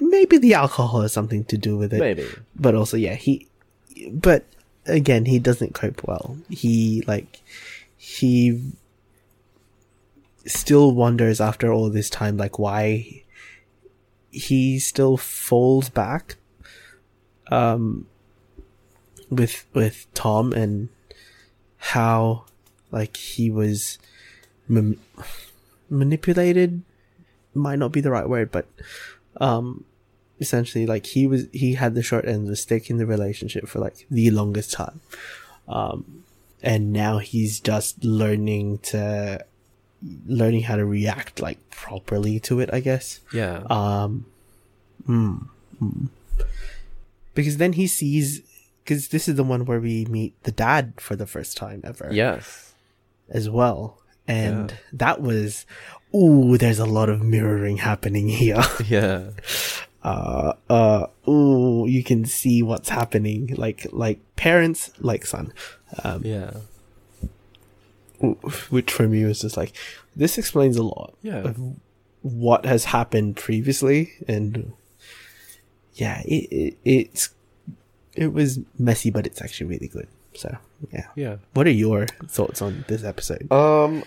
[0.00, 2.26] maybe the alcohol has something to do with it Maybe.
[2.54, 3.48] but also yeah he
[4.12, 4.44] but
[4.86, 7.42] again he doesn't cope well he like
[7.96, 8.72] he
[10.46, 13.24] still wonders after all this time like why
[14.30, 16.36] he still falls back
[17.50, 18.06] um
[19.28, 20.88] with with Thom and
[21.78, 22.44] how
[22.90, 23.98] like he was
[24.68, 25.00] mam-
[25.90, 26.82] manipulated
[27.54, 28.66] might not be the right word but
[29.40, 29.84] um
[30.40, 33.66] essentially like he was he had the short end of the stick in the relationship
[33.66, 35.00] for like the longest time
[35.66, 36.22] um
[36.62, 39.44] and now he's just learning to
[40.26, 43.62] learning how to react like properly to it i guess Yeah.
[43.68, 44.26] um
[45.08, 45.48] mm,
[45.82, 46.08] mm.
[47.34, 48.42] because then he sees
[48.84, 52.08] because this is the one where we meet the dad for the first time ever
[52.12, 52.67] yes.
[53.30, 54.76] As well and Yeah.
[54.92, 55.66] that was
[56.14, 59.30] ooh there's a lot of mirroring happening here Yeah.
[60.02, 65.52] uh uh ooh you can see what's happening like like parents like son
[66.04, 66.52] um Yeah.
[68.70, 69.72] which for me was just like
[70.16, 71.42] this explains a lot Yeah.
[71.48, 71.56] of
[72.22, 74.72] what has happened previously and
[75.94, 77.28] yeah it, it it's
[78.14, 80.08] it was messy but it's actually really good
[80.38, 80.56] so
[80.92, 81.36] yeah Yeah.
[81.54, 84.02] what are your thoughts on this episode Um,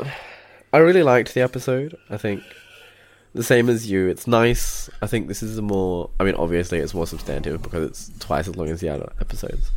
[0.74, 1.98] I really liked the episode.
[2.10, 2.42] I think
[3.34, 4.08] the same as you.
[4.08, 4.90] It's nice.
[5.02, 6.10] I think this is a more.
[6.20, 9.70] I mean, obviously, it's more substantive because it's twice as long as the other episodes.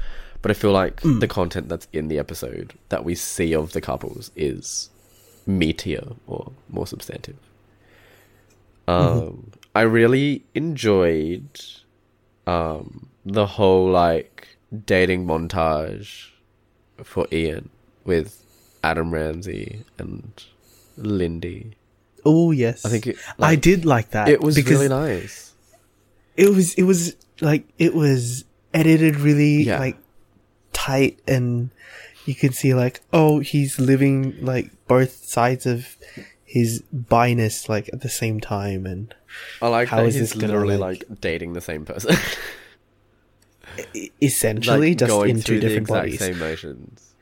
[0.43, 3.81] But I feel like the content that's in the episode that we see of the
[3.81, 4.89] couples is
[5.49, 7.39] meatier or more substantive.
[8.87, 11.49] Um, I really enjoyed
[12.47, 14.47] um the whole like
[14.85, 16.29] dating montage
[17.03, 17.71] for Ian
[18.05, 18.43] with
[18.83, 20.33] Adam Ramsey and
[20.97, 21.73] Lindy.
[22.25, 25.53] oh yes I think it, i did like that it was really nice.
[26.37, 29.79] it was it was like it was edited really Yeah.
[29.79, 29.97] like
[30.73, 31.71] tight and
[32.27, 35.97] you could see like oh he's living like both sides of
[36.45, 39.15] his biness like at the same time and
[39.61, 42.15] I like How is he's this literally like- like, dating the same person.
[44.23, 46.19] essentially like just going in two the different bodies.
[46.19, 47.15] same motions.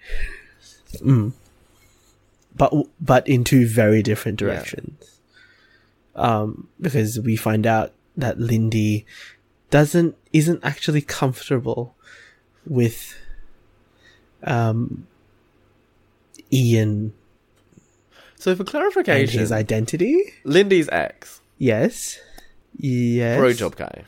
[2.56, 4.46] but but in two very different Yeah.
[4.48, 5.20] directions.
[6.14, 9.06] Um because we find out that lindy
[9.70, 11.94] doesn't isn't actually comfortable
[12.66, 13.14] with
[14.44, 15.06] um
[16.52, 17.14] ian
[18.36, 20.20] So for clarification, his identity?
[20.44, 22.18] Lindy's ex, yes.
[22.76, 23.38] Yes.
[23.38, 24.04] Bro job guy.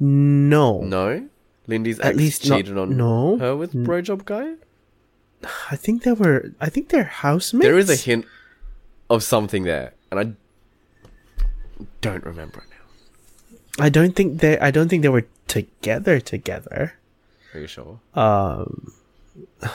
[0.00, 0.80] no.
[0.80, 1.28] No,
[1.66, 3.38] Lindy's At least not- cheated on no.
[3.38, 4.54] her with bro job guy.
[5.70, 8.24] i think they were i think they're housemates There is a hint
[9.10, 10.26] of something there, and I
[12.00, 13.84] don't remember it now.
[13.84, 16.94] i don't think they i don't think they were together together
[17.54, 18.00] Are you sure?
[18.14, 18.92] um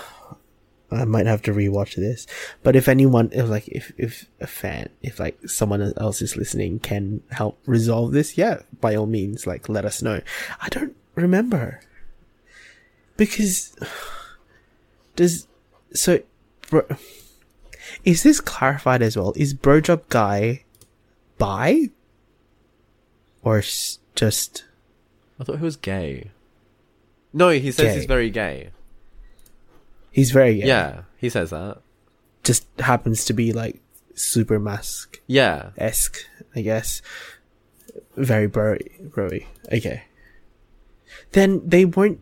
[0.93, 2.27] I might have to rewatch this.
[2.63, 6.79] But if anyone if like if if a fan if like someone else is listening
[6.79, 10.19] can help resolve this, yeah, by all means, like let us know.
[10.59, 11.79] I don't remember.
[13.17, 13.75] Because
[15.15, 15.47] does
[15.93, 16.21] so
[16.69, 16.83] bro,
[18.03, 19.33] is this clarified as well?
[19.35, 20.63] Is Brojob guy
[21.37, 21.89] bi
[23.43, 23.63] or
[24.15, 24.65] just
[25.39, 26.31] I thought he was gay.
[27.33, 27.95] No, he says Gay.
[27.95, 28.69] he's very gay.
[30.11, 30.67] he's very gay.
[30.67, 31.77] Yeah, he says that.
[32.43, 33.79] just happens to be like
[34.15, 36.17] super mask Yeah, esque,
[36.55, 37.01] I guess.
[38.17, 39.45] Very broy, broy.
[39.71, 40.03] Okay.
[41.33, 42.19] Then they won't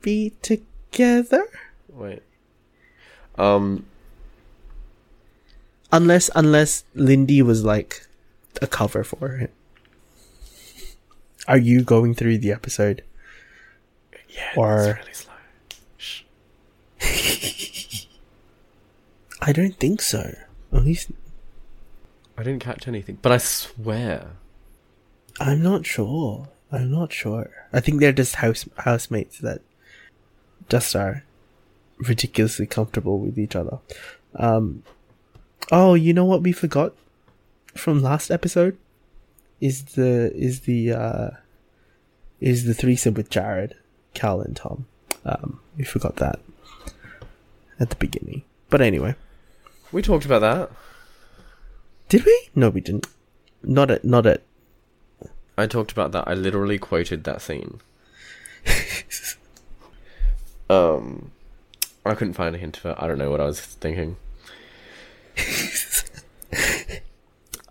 [0.00, 1.44] be together
[1.88, 2.22] wait.
[3.36, 3.84] Um,
[5.92, 8.06] unless unless Lindy was like
[8.62, 9.48] a cover for him.
[11.48, 13.02] Are you going through the episode?
[14.28, 15.12] yeah, Or- it's really
[17.00, 17.00] slow.
[19.40, 20.34] I don't think so.
[20.72, 21.10] At least
[22.36, 24.32] I didn't catch anything, but I swear.
[25.40, 26.48] I'm not sure.
[26.70, 27.50] I'm not sure.
[27.72, 29.62] I think they're just house housemates that
[30.68, 31.24] just are
[31.98, 33.78] ridiculously comfortable with each other.
[34.34, 34.82] Um,
[35.72, 36.94] oh, you know what we forgot
[37.74, 38.76] from last episode
[39.60, 41.30] is the is the uh,
[42.40, 43.74] is the threesome with Jared,
[44.14, 44.86] Cal, and Thom.
[45.24, 46.38] Um, we forgot that
[47.80, 48.42] at the beginning.
[48.70, 49.14] But anyway,
[49.90, 50.70] We talked about that.
[52.10, 52.48] did we?
[52.54, 53.06] No, we didn't.
[53.62, 54.42] Not at not at.
[55.58, 56.28] I talked about that.
[56.28, 57.80] I literally quoted that scene.
[60.70, 61.32] um,
[62.06, 62.96] I couldn't find a hint of it.
[62.98, 64.16] I don't know what I was thinking.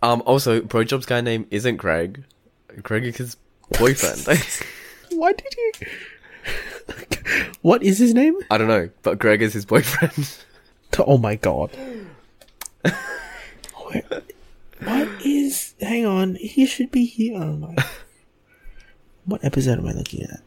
[0.02, 0.22] um.
[0.26, 2.26] Also, Brojob's guy name isn't Greg.
[2.84, 3.38] Greg is his
[3.80, 4.28] boyfriend.
[5.12, 5.72] Why did you?
[7.62, 8.36] what is his name?
[8.52, 10.38] I don't know, but Greg is his boyfriend.
[11.00, 11.72] Oh my god.
[14.84, 15.73] What is?
[15.82, 17.41] Hang on, he should be here.
[17.41, 17.75] Oh my.
[19.25, 20.39] What episode am I looking at?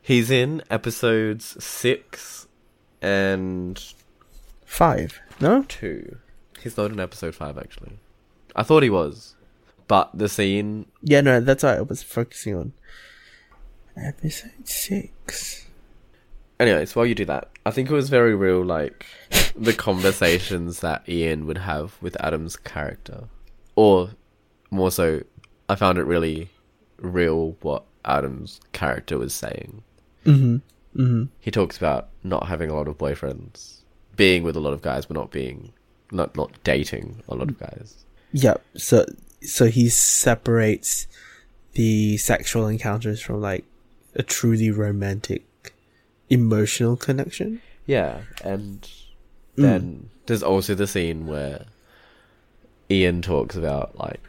[0.00, 2.46] He's in episodes six
[3.02, 3.82] and
[4.64, 5.20] Five.
[5.40, 5.64] No.
[5.64, 6.18] two.
[6.62, 7.98] He's not in episode five, actually.
[8.54, 9.34] I thought he was,
[9.88, 10.86] but the scene.
[11.02, 12.72] Yeah, no, that's what I was focusing on.
[13.96, 15.66] Episode six.
[16.60, 19.06] Anyways, while you do that, I think it was very real, like
[19.56, 23.24] the conversations that Ian would have with Adam's character,
[23.76, 24.10] or
[24.70, 25.22] more so,
[25.70, 26.50] I found it really
[26.98, 29.82] real what Adam's character was saying.
[30.26, 30.56] Mm-hmm.
[31.00, 31.24] Mm-hmm.
[31.40, 33.78] He talks about not having a lot of boyfriends,
[34.16, 35.72] being with a lot of guys, but not being,
[36.12, 38.04] not not dating a lot of guys.
[38.32, 38.62] Yep.
[38.76, 39.06] So,
[39.40, 41.06] so he separates
[41.72, 43.64] the sexual encounters from like
[44.14, 45.46] a truly romantic,
[46.30, 47.60] emotional connection.
[47.86, 48.88] Yeah, and
[49.56, 51.66] then there's also the scene where
[52.90, 54.20] Ian talks about like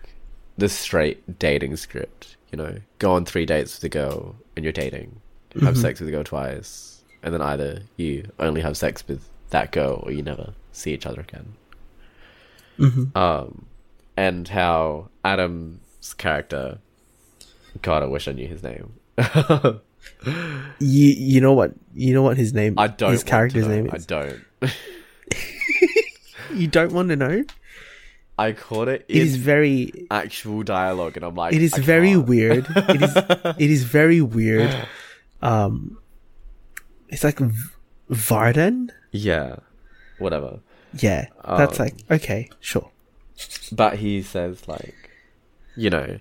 [0.57, 2.35] the straight dating script.
[2.51, 5.21] You know, go on three dates with a girl and you're dating,
[5.61, 9.71] have sex with a girl twice, and then either you only have sex with that
[9.71, 11.53] girl or you never see each other again.
[12.77, 13.17] Mm-hmm.
[13.17, 13.65] Um,
[14.17, 16.79] and how Adam's character,
[17.81, 18.93] God, I wish I knew his name.
[20.25, 20.35] You
[20.79, 23.11] you know what you know what his name I don't.
[23.11, 24.39] his character's name I don't.
[26.53, 27.43] You don't want to know.
[28.37, 29.05] I caught it.
[29.07, 32.65] It is very actual dialogue, and I'm like, it is very weird.
[32.75, 33.15] It is
[33.57, 34.75] it is very weird.
[35.43, 35.97] Um,
[37.09, 37.69] it's like V-
[38.09, 38.91] Varden.
[39.11, 39.55] Yeah,
[40.19, 40.59] whatever.
[40.93, 41.27] Yeah,
[41.57, 42.91] that's Um, like okay, sure.
[43.71, 44.93] But he says like,
[45.75, 46.19] you know,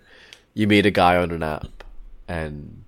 [0.54, 1.84] you meet a guy on an app,
[2.28, 2.84] and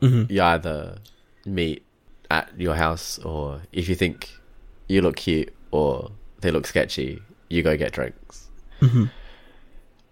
[0.00, 0.30] Mhm.
[0.30, 0.98] you either
[1.44, 1.84] meet
[2.30, 4.30] at your house, or if you think
[4.88, 8.48] you look cute or they look sketchy, you go get drinks.
[8.80, 9.10] Mhm.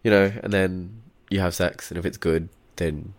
[0.03, 3.15] You know, and then you have sex, and if it's good, then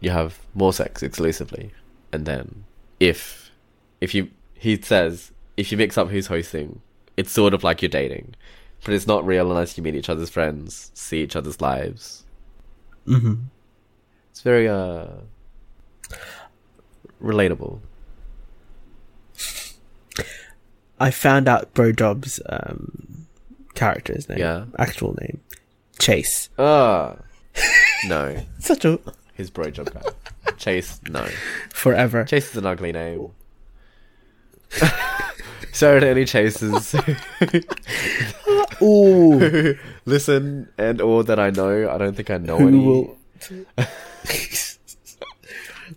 [0.00, 1.72] you have more sex exclusively,
[2.12, 2.64] and then
[3.00, 3.50] if
[4.00, 6.80] if you he says if you mix up who's hosting,
[7.16, 8.34] it's sort of like you're dating,
[8.84, 12.24] but it's not real unless you meet each other's friends, see each other's lives.
[13.06, 13.34] hmm
[14.30, 15.06] It's very uh
[17.22, 17.80] relatable.
[21.00, 23.26] I found out Bro Job's um,
[23.74, 24.64] character's name, Yeah.
[24.78, 25.40] actual name,
[25.98, 26.48] Chase.
[26.58, 27.16] Ah,
[28.06, 28.98] no, Such a
[29.34, 30.02] his bro job guy.
[30.56, 31.26] Chase, no.
[31.70, 32.24] forever.
[32.24, 33.30] Chase is an ugly name.
[35.72, 36.94] Sorry any chasers.
[38.80, 42.78] Ooh, Listen, and all that I know, I don't think I know who any.
[42.78, 43.16] will?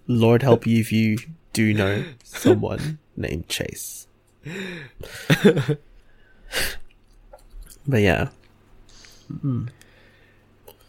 [0.07, 1.17] Lord help you if you
[1.53, 4.07] do know someone named Chase.
[7.87, 8.29] but yeah,
[9.43, 9.69] And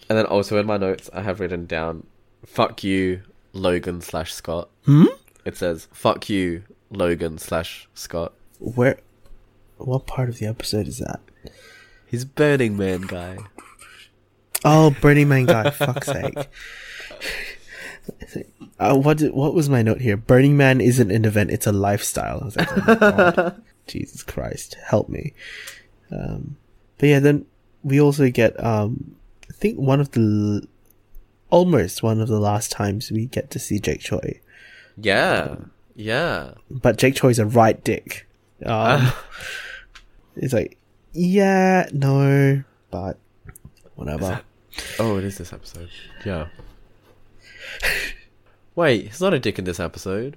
[0.08, 2.06] then also in my notes, I have written down,
[2.46, 3.22] "Fuck you,
[3.52, 5.04] Logan slash Scott." Hmm?
[5.44, 8.98] It says, "Fuck you, Logan slash Scott." where?
[9.76, 11.20] What part of the episode is that?
[12.06, 13.38] He's Burning Man guy.
[14.64, 15.70] Oh, Burning Man guy.
[15.70, 16.48] fuck's sake.
[18.78, 20.16] Uh, what did, what was my note here?
[20.16, 22.40] Burning Man isn't an event; it's a lifestyle.
[22.42, 22.68] I was like,
[23.02, 23.52] oh.
[23.86, 25.32] Jesus Christ, help me.
[26.10, 26.56] Um,
[26.98, 27.46] but yeah, then
[27.82, 29.16] we also get um,
[29.48, 30.68] I think one of the l-
[31.50, 34.40] almost one of the last times we get to see Jake Choi,
[34.96, 35.56] Yeah,
[35.96, 36.52] yeah.
[36.70, 38.28] but Jake Choi's a right dick.
[38.64, 39.10] Um,
[40.36, 40.76] it's like,
[41.12, 43.18] yeah, no, but
[43.96, 44.42] whatever.
[44.98, 45.88] Oh, it is this episode.
[46.24, 46.46] Yeah.
[48.78, 50.36] Wait, he's not a dick in this episode.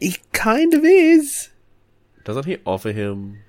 [0.00, 1.50] He kind of is.
[2.24, 3.40] Doesn't he offer him?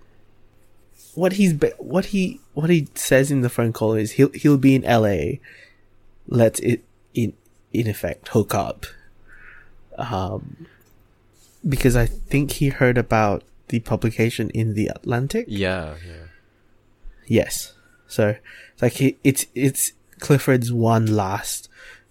[1.18, 4.58] what he's be- what he what he says in the phone call is he'll he'll
[4.58, 5.40] be in LA.
[6.28, 6.84] Let's it
[7.16, 7.34] in
[7.74, 8.86] in effect hook up.
[9.98, 10.68] Um,
[11.68, 15.46] because I think he heard about the publication in the Atlantic.
[15.50, 16.28] Yeah, yeah.
[17.26, 17.74] Yes.
[18.08, 18.36] So
[18.80, 21.68] like he, it's it's Clifford's one last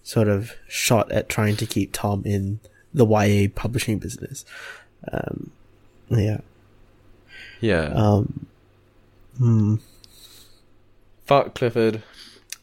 [0.07, 2.61] sort of shot at trying to keep Thom in
[2.93, 4.45] the YA publishing business.
[5.11, 5.51] Um,
[6.09, 6.39] yeah.
[7.59, 7.91] Yeah.
[7.93, 8.45] Um,
[9.37, 9.75] hmm.
[11.25, 12.03] Fuck Clifford.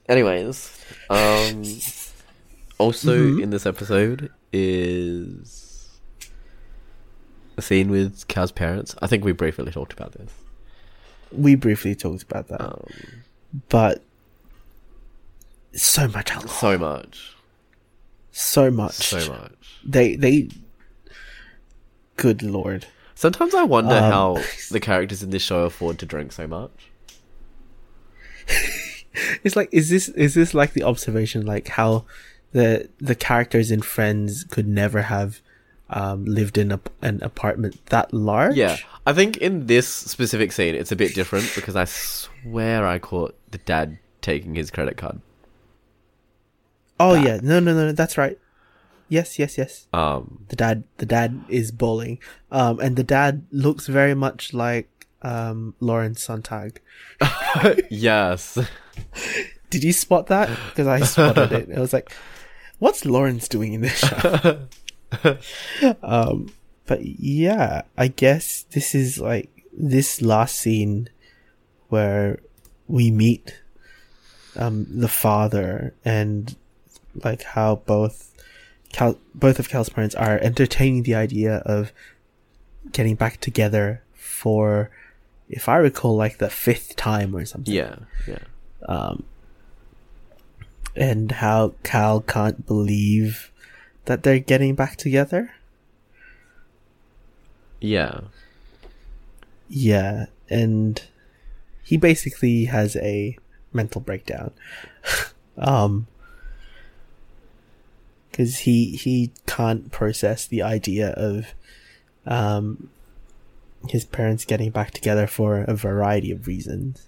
[0.08, 0.70] Anyways,
[1.10, 1.62] um,
[2.78, 3.42] also Mhm.
[3.42, 5.90] in this episode is
[7.58, 8.94] a scene with Cal's parents.
[9.02, 10.32] I think we briefly talked about this.
[11.30, 12.86] We briefly talked about that, Um,
[13.68, 14.02] but
[15.74, 17.36] so much alcohol, so much,
[18.32, 19.52] so much, so much.
[19.84, 20.48] They they,
[22.16, 22.86] good lord.
[23.14, 24.38] Sometimes I wonder Um, how
[24.70, 26.90] the characters in this show afford to drink so much.
[29.44, 32.04] It's like is this is this like the observation like how
[32.50, 35.40] the the characters in Friends could never have
[35.88, 38.56] um, lived in a, an apartment that large?
[38.56, 42.98] Yeah, I think in this specific scene, it's a bit different because I swear I
[42.98, 45.20] caught the dad taking his credit card.
[47.00, 47.24] Oh That.
[47.24, 48.38] yeah, no, no, no, that's right.
[49.08, 49.86] Yes, yes, yes.
[49.92, 52.18] Um, The dad, the dad is bowling,
[52.50, 54.88] um, and the dad looks very much like
[55.22, 56.80] um Lauren Sontag.
[57.90, 58.58] yes,
[59.70, 60.48] Did you spot that?
[60.68, 61.76] Because I spotted it.
[61.76, 62.14] I was like,
[62.78, 64.66] "What's Lawrence doing in this show?"
[66.02, 66.52] um,
[66.86, 71.08] but yeah, I guess this is like this last scene
[71.88, 72.38] where
[72.86, 73.60] we meet
[74.56, 76.56] um the father and
[77.22, 78.32] like how both
[78.92, 81.92] Cal both of Cal's parents are entertaining the idea of
[82.92, 84.90] getting back together for
[85.48, 87.96] if I recall like the fifth time or something yeah,
[88.26, 88.38] yeah,
[88.86, 89.24] um,
[90.96, 93.50] and how Cal can't believe
[94.04, 95.52] that they're getting back together.
[97.80, 98.20] yeah,
[99.68, 101.02] Yeah, and
[101.82, 103.36] he basically has a
[103.72, 104.52] mental breakdown.
[105.58, 106.06] um,
[108.34, 111.54] because he he can't process the idea of
[112.26, 112.90] um
[113.88, 117.06] his parents getting back together for a variety of reasons.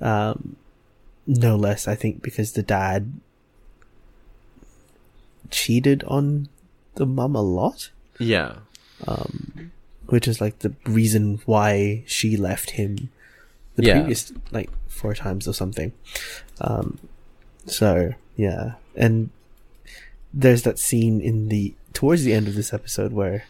[0.00, 0.56] Um,
[1.26, 3.12] no less, I think, because the dad
[5.50, 6.48] cheated on
[6.96, 8.56] the mum a lot yeah,
[9.06, 9.70] um,
[10.08, 13.10] which is like the reason why she left him
[13.76, 13.94] the Yeah.
[14.00, 15.92] previous like four times or something.
[16.60, 16.98] Um,
[17.66, 19.30] so yeah, and
[20.36, 23.46] there's that scene in the towards the end of this episode where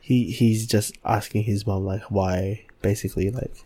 [0.00, 3.64] he he's just asking his mom like why basically like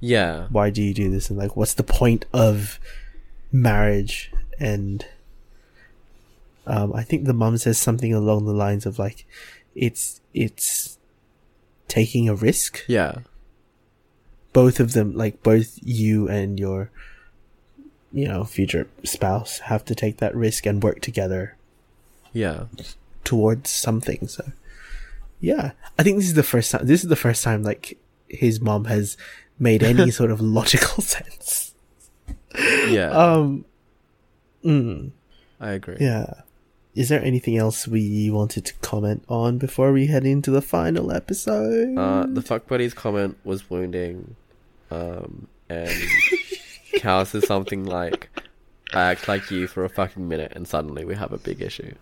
[0.00, 1.30] yeah, why do you do this?
[1.30, 2.78] And like what's the point of
[3.50, 4.30] marriage?
[4.58, 5.06] And
[6.66, 9.26] um i think the mom says something along the lines of like
[9.74, 10.98] it's it's
[11.88, 12.84] taking a risk.
[12.86, 13.20] Yeah,
[14.52, 16.90] both of them like both you and your
[18.14, 21.56] you know future spouse have to take that risk and work together
[22.32, 22.64] yeah,
[23.24, 24.28] towards something.
[24.28, 24.52] So
[25.40, 25.72] yeah.
[25.98, 27.98] I think this is the first time this is the first time like
[28.28, 29.16] his mom has
[29.58, 31.74] made any sort of logical sense.
[32.88, 33.10] Yeah.
[33.10, 33.64] um
[34.64, 35.10] mm,
[35.60, 35.96] I agree.
[36.00, 36.42] yeah.
[36.94, 41.10] Is there anything else we wanted to comment on before we head into the final
[41.10, 41.98] episode?
[41.98, 44.36] Uh, the fuck buddy's comment was wounding,
[44.92, 45.90] um, and
[46.98, 48.28] Cal says something like,
[48.92, 51.94] "I act like you for a fucking minute, and suddenly we have a big issue,"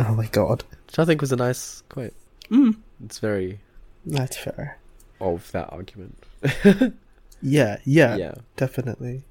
[0.00, 0.64] oh my god.
[0.86, 2.14] Which I think was a nice quote.
[2.50, 3.60] mm, It's very
[4.04, 4.78] that's fair.
[5.20, 6.22] of that argument.
[7.42, 9.22] yeah yeah, yeah, definitely.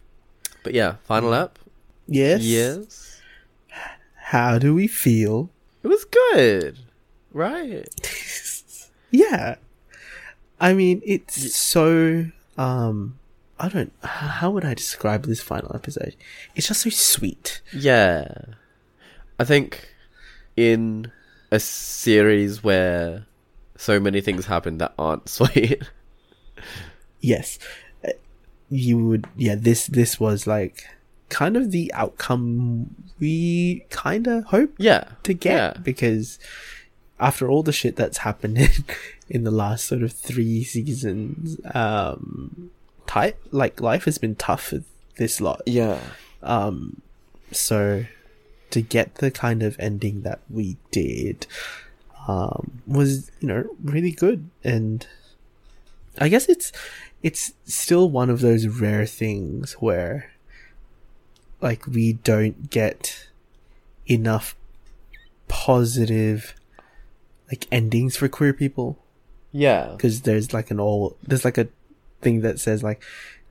[0.64, 1.58] But yeah, final app.
[2.08, 2.42] yes.
[2.42, 3.22] Yes,
[4.16, 5.50] how do we feel?
[5.84, 6.78] It was good,
[7.34, 7.88] right?
[9.12, 9.56] yeah.
[10.60, 12.26] I mean it's so
[12.58, 13.18] um
[13.60, 16.16] i don't how would i describe this final episode
[16.56, 18.28] it's just so sweet Yeah.
[19.42, 19.88] I think
[20.58, 21.12] in
[21.52, 23.26] a series where
[23.78, 25.82] so many things happen that aren't sweet.
[27.22, 27.58] yes
[28.06, 28.10] Uh,
[28.70, 30.86] you would yeah this this was like
[31.30, 35.04] kind of the outcome we kind of hoped yeah.
[35.24, 35.82] to get Yeah.
[35.82, 36.40] because
[37.20, 38.72] after all the shit that's happened in,
[39.30, 42.72] in the last sort of three seasons um
[43.10, 44.84] type like life has been tough for
[45.18, 46.00] this lot Yeah.
[46.44, 47.02] um
[47.52, 48.06] so
[48.70, 51.48] to get the kind of ending that we did
[52.28, 55.08] um was you know really good and
[56.20, 56.72] i guess it's
[57.24, 60.32] it's still one of those rare things where
[61.62, 63.28] like we don't get
[64.06, 64.56] enough
[65.48, 66.54] positive
[67.52, 68.98] like endings for queer people
[69.52, 69.94] Yeah.
[69.98, 71.68] because there's like an all there's like a
[72.22, 73.02] thing that says like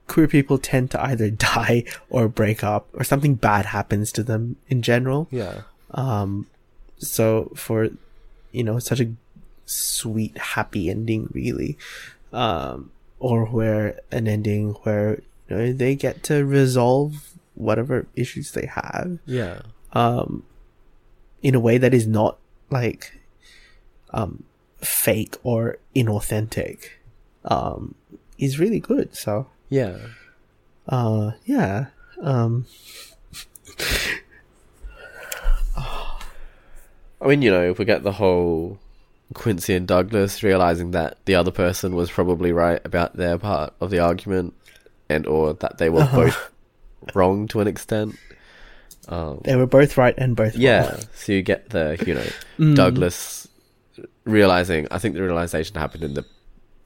[0.06, 4.56] queer people tend to either die or break up or something bad happens to them
[4.68, 5.62] in general Yeah.
[5.92, 6.46] um
[6.98, 7.88] so for
[8.52, 9.12] you know such a
[9.66, 11.76] sweet happy ending really
[12.32, 18.66] um or where an ending where you know they get to resolve whatever issues they
[18.66, 19.60] have Yeah.
[19.92, 20.42] um
[21.42, 22.38] in a way that is not
[22.70, 23.12] like
[24.10, 24.44] um
[24.80, 26.78] fake or inauthentic
[27.44, 27.94] um
[28.38, 29.96] is really good so Yeah.
[30.88, 31.86] uh yeah
[32.22, 32.66] um
[37.20, 38.78] I mean, you know, if we get the whole
[39.34, 43.90] Quincy and Douglas realizing that the other person was probably right about their part of
[43.90, 44.54] the argument,
[45.08, 46.16] and or that they were Uh-huh.
[46.26, 46.50] both
[47.14, 48.16] wrong to an extent.
[49.08, 51.00] Um, they were both right and both yeah, wrong.
[51.14, 52.26] so you get the you know
[52.58, 52.76] Mm.
[52.76, 53.48] Douglas
[54.24, 54.86] realizing.
[54.90, 56.24] I think the realization happened in the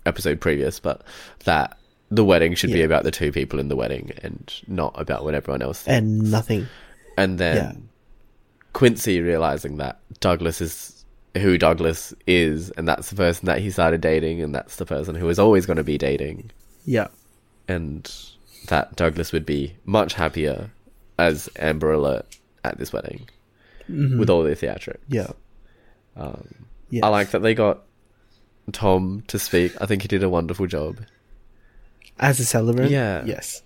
[0.07, 1.03] episode previous, but
[1.45, 1.77] that
[2.11, 5.35] the wedding should be about the two people in the wedding and not about what
[5.35, 5.97] everyone else thinks.
[5.99, 6.67] and nothing
[7.17, 7.73] And then Yeah.
[8.75, 11.05] Quincy realizing that Douglas is
[11.37, 15.15] who Douglas is, and that's the person that he started dating, and that's the person
[15.15, 16.51] who is always going to be dating,
[16.85, 17.09] yeah
[17.69, 18.13] and
[18.69, 20.71] that Douglas would be much happier
[21.19, 22.27] as Amber Alert
[22.65, 23.29] at this wedding
[23.89, 24.99] with all the theatrics.
[25.09, 25.31] yeah
[26.17, 26.55] Um,
[26.91, 27.83] yeah I like that they got
[28.73, 29.73] Thom to speak.
[29.81, 30.99] I think he did a wonderful job.
[32.19, 33.25] as a celebrant Yeah.
[33.25, 33.63] yes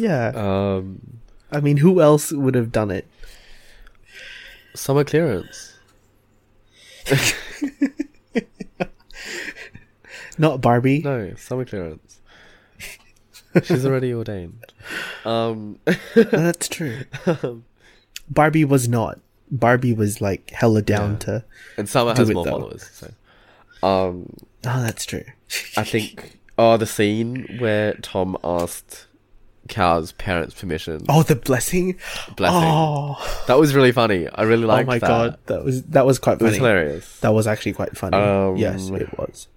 [0.00, 1.18] yeah Um,
[1.52, 3.06] i mean who else would have done it
[4.74, 5.76] summer clearance.
[10.38, 12.20] not barbie No, summer clearance.
[13.64, 14.72] She's already ordained.
[15.24, 15.78] Um,
[16.14, 17.00] that's true
[18.28, 19.18] barbie was not
[19.50, 21.18] barbie was like hella down Yeah.
[21.18, 21.44] to
[21.76, 22.50] and Summer has more though.
[22.50, 22.88] followers.
[22.92, 23.10] So,
[23.82, 24.32] um,
[24.66, 25.24] oh that's true
[25.76, 29.06] I think oh the scene where Thom asked
[29.68, 31.04] Cal's parents' permission.
[31.08, 31.96] oh the blessing
[32.36, 32.60] blessing.
[32.62, 34.28] oh, That was really funny.
[34.28, 34.84] I really like.
[34.84, 35.06] oh my that.
[35.06, 36.48] god that was that was quite funny.
[36.48, 37.20] It was hilarious.
[37.20, 38.16] That was actually quite funny.
[38.16, 39.48] Um, yes, it was.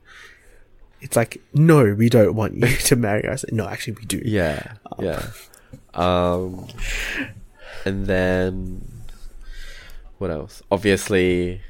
[1.01, 3.43] It's like, no, we don't want you to marry us.
[3.51, 4.21] No, actually, we do.
[4.23, 5.27] Yeah, yeah.
[5.93, 6.67] Um,
[7.85, 8.87] and then
[10.17, 10.61] what else?
[10.71, 11.61] Obviously,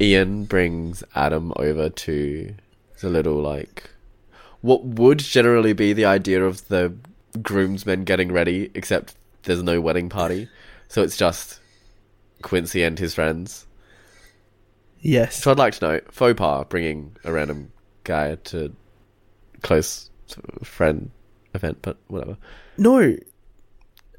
[0.00, 2.54] Ian brings Adam over to
[3.00, 3.90] the little like
[4.60, 6.92] what would generally be the idea of the
[7.42, 10.48] groomsmen getting ready, except there's no wedding party,
[10.88, 11.60] so it's just
[12.42, 13.66] Quincy and his friends.
[15.00, 15.42] Yes.
[15.42, 17.72] So I'd like to know faux pas bringing a random
[18.04, 18.74] guy to
[19.62, 20.10] close
[20.64, 21.10] friend
[21.54, 22.36] event, but whatever.
[22.76, 23.16] No,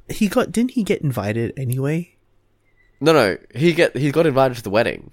[0.09, 0.51] he got.
[0.51, 2.15] Didn't he get invited anyway?
[3.01, 5.11] No, no, he get he got invited to the wedding.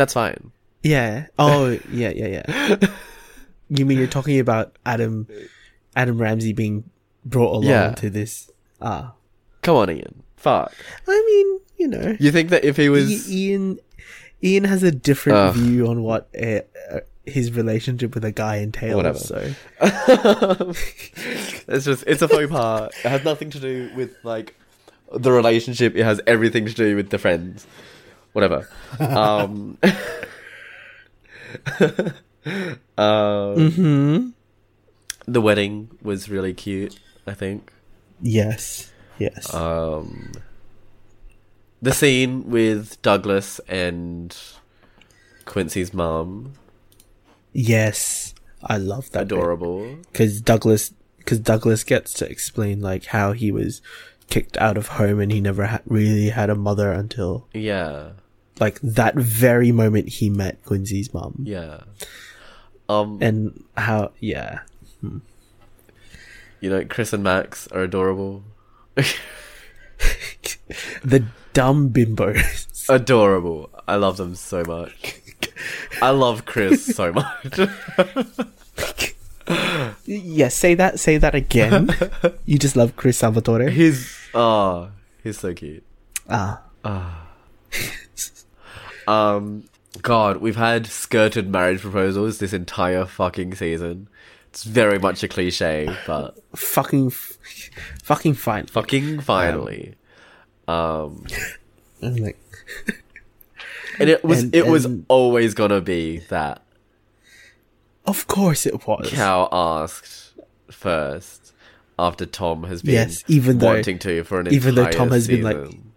[0.00, 0.50] That's fine.
[0.82, 1.26] Yeah.
[1.38, 2.76] Oh, yeah, yeah, yeah.
[3.68, 5.28] you mean you're talking about Adam,
[5.94, 6.88] Adam Ramsey being
[7.22, 7.90] brought along Yeah.
[7.96, 8.50] to this?
[8.80, 9.12] Ah,
[9.60, 10.22] Come on, Ian.
[10.38, 10.72] Fuck.
[11.06, 13.78] I mean, you know, You think that if he was I- Ian,
[14.42, 15.54] Ian has a different Ugh.
[15.56, 18.96] view on what uh, uh, his relationship with a guy entails.
[18.96, 19.18] Whatever.
[19.18, 19.52] So
[21.68, 22.90] it's just it's a faux pas.
[23.04, 24.54] It has nothing to do with like
[25.14, 25.94] the relationship.
[25.94, 27.66] It has everything to do with the friends.
[28.32, 28.68] Whatever.
[28.98, 29.78] Um,
[32.98, 34.28] um, hmm
[35.26, 36.98] the wedding was really cute.
[37.26, 37.72] I think.
[38.20, 39.52] yes, yes.
[39.54, 40.32] Um,
[41.82, 44.36] the scene with Douglas and
[45.44, 46.54] Quincy's mum,
[47.52, 49.22] Yes, I love that.
[49.22, 49.96] adorable.
[50.12, 53.82] because Douglas because Douglas gets to explain like how he was
[54.30, 58.12] kicked out of home and he never ha- really had a mother until Yeah,
[58.58, 61.80] like that very moment he met Quincy's mom yeah.
[62.88, 64.60] Um, and how yeah
[66.60, 68.42] you know, Chris and Max are adorable.
[71.02, 73.70] the dumb bimbos adorable.
[73.88, 75.16] I love them so much.
[76.02, 77.60] I love Chris so much.
[80.06, 81.90] yes say that say that again
[82.46, 84.90] you just love Chris Salvatore he's oh,
[85.22, 85.82] he's so cute.
[86.28, 86.62] ah
[89.08, 89.64] Um,
[90.02, 94.08] God, we've had skirted marriage proposals this entire fucking season.
[94.50, 97.38] It's very much a cliche, but fucking f-
[98.02, 99.94] fucking fine fucking finally.
[100.68, 101.26] Um,
[102.02, 102.38] I'm like
[103.98, 106.62] and it was And- it was always gonna be that
[108.10, 110.32] of course it was Cal asked
[110.70, 111.52] first
[111.98, 115.10] after Thom has been Yes, even though- wanting to for an even though entire Thom
[115.10, 115.92] has been like- season.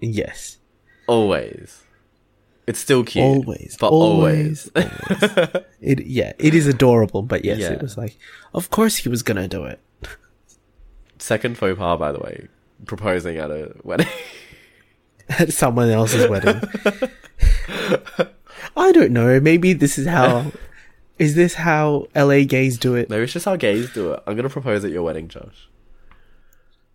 [0.00, 0.58] Yes.
[1.06, 1.82] Always.
[2.66, 3.24] It's still cute.
[3.24, 3.76] Always.
[3.78, 4.70] But always.
[4.74, 4.90] always.
[5.10, 5.64] always.
[5.80, 7.72] it yeah, it is adorable, but yes, Yeah.
[7.72, 8.16] it was like
[8.54, 9.80] of course he was gonna do it.
[11.18, 12.48] Second faux pas, by the way.
[12.86, 14.08] Proposing at a wedding.
[15.28, 16.60] At someone else's wedding.
[18.76, 19.40] I don't know.
[19.40, 20.52] Maybe this is how
[21.18, 23.10] is this how LA gays do it?
[23.10, 24.22] Maybe it's just how gays do it.
[24.26, 25.68] I'm gonna propose at your wedding, Josh.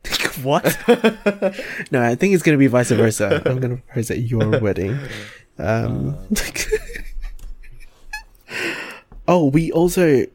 [0.43, 0.77] what?
[1.91, 3.41] no, I think it's gonna be vice versa.
[3.45, 4.97] I'm gonna propose at your wedding.
[5.57, 6.17] Um,
[9.27, 10.25] oh, we also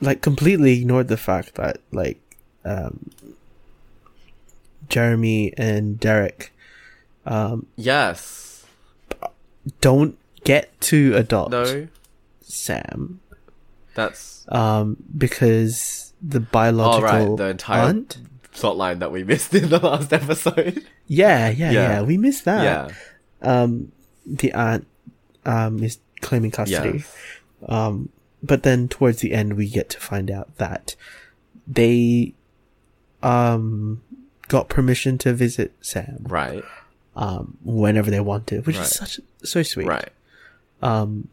[0.00, 2.20] like completely ignored the fact that like
[2.64, 3.10] um,
[4.88, 6.52] Jeremy and Derek
[7.26, 8.64] um, Yes.
[9.80, 11.88] don't get to adopt No.
[12.48, 13.20] Sam
[13.94, 17.36] That's um, because the biological oh right.
[17.36, 18.18] The entire aunt.
[18.54, 20.84] plotline that we missed in the last episode.
[21.06, 22.02] Yeah, yeah, yeah, Yeah.
[22.02, 22.62] We missed that.
[22.64, 22.94] yeah.
[23.42, 23.92] um
[24.26, 24.86] the aunt
[25.46, 27.16] um is claiming custody Yes.
[27.68, 28.08] um
[28.42, 30.96] but then towards the end we get to find out that
[31.66, 32.34] they
[33.22, 34.02] um
[34.48, 36.64] got permission to visit sam Right.
[37.16, 38.84] um whenever they wanted which Right.
[38.86, 40.10] is such so sweet Right.
[40.82, 41.28] um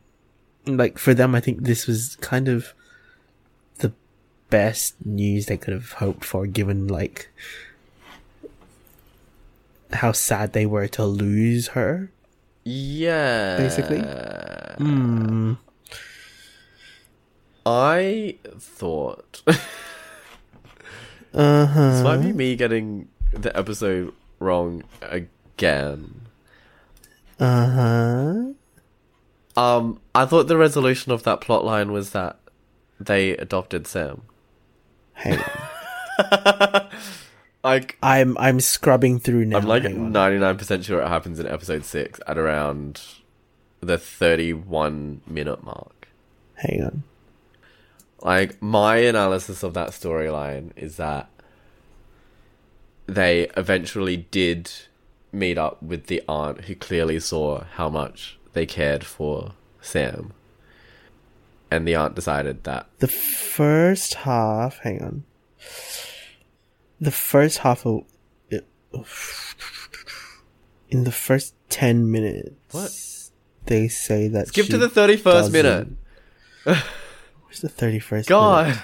[0.68, 2.74] like for them i think this was kind of
[3.80, 3.92] the
[4.50, 7.30] best news they could have hoped for given like
[9.94, 12.12] how sad they were to lose her
[12.64, 13.58] Yeah.
[13.58, 14.02] Basically.
[14.02, 15.54] Hmm.
[17.66, 19.42] I thought
[21.34, 26.22] uh-huh this might be me getting the episode wrong again.
[27.40, 28.54] uh-huh
[29.56, 32.38] Um, I thought the resolution of that plot line was that
[33.00, 34.24] they adopted Sam.
[35.14, 36.88] hang on
[37.66, 39.58] Like, I'm I'm scrubbing through now.
[39.58, 43.02] I'm like 99% sure it happens in episode 6 at around
[43.82, 46.08] the 31 minute mark.
[46.58, 47.04] Hang on.
[48.22, 51.28] Like, my analysis of that storyline is that
[53.08, 54.72] they eventually did
[55.32, 59.52] meet up with the aunt who clearly saw how much they cared for
[59.82, 60.34] Sam.
[61.70, 64.80] And the aunt decided that The first half.
[64.80, 65.24] Hang on.
[67.00, 68.04] The first half of
[68.50, 68.66] it,
[70.90, 72.52] in the first ten minutes.
[72.72, 72.92] What?
[73.66, 74.48] They say that.
[74.50, 75.98] skip to the 31st minute.
[76.64, 76.86] doesn't-
[77.46, 78.30] Where's the thirty first?
[78.30, 78.82] God.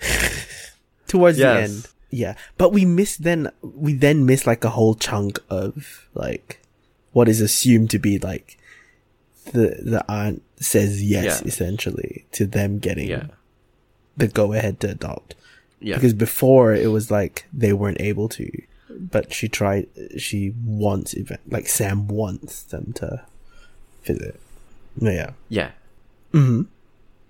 [1.06, 1.88] towards the end.
[2.10, 6.60] Yeah, but we miss then we then miss like a whole chunk of like
[7.12, 8.58] what is assumed to be like
[9.52, 11.48] the the aunt says yes Yeah.
[11.48, 13.26] essentially to them getting Yeah.
[14.16, 15.34] the go ahead to adopt
[15.80, 15.96] Yeah.
[15.96, 18.48] because before it was like they weren't able to
[18.88, 19.88] but she tried
[20.18, 21.14] she wants
[21.48, 23.24] like Sam wants them to
[24.04, 24.38] visit
[25.00, 25.70] yeah yeah.
[26.32, 26.62] hmm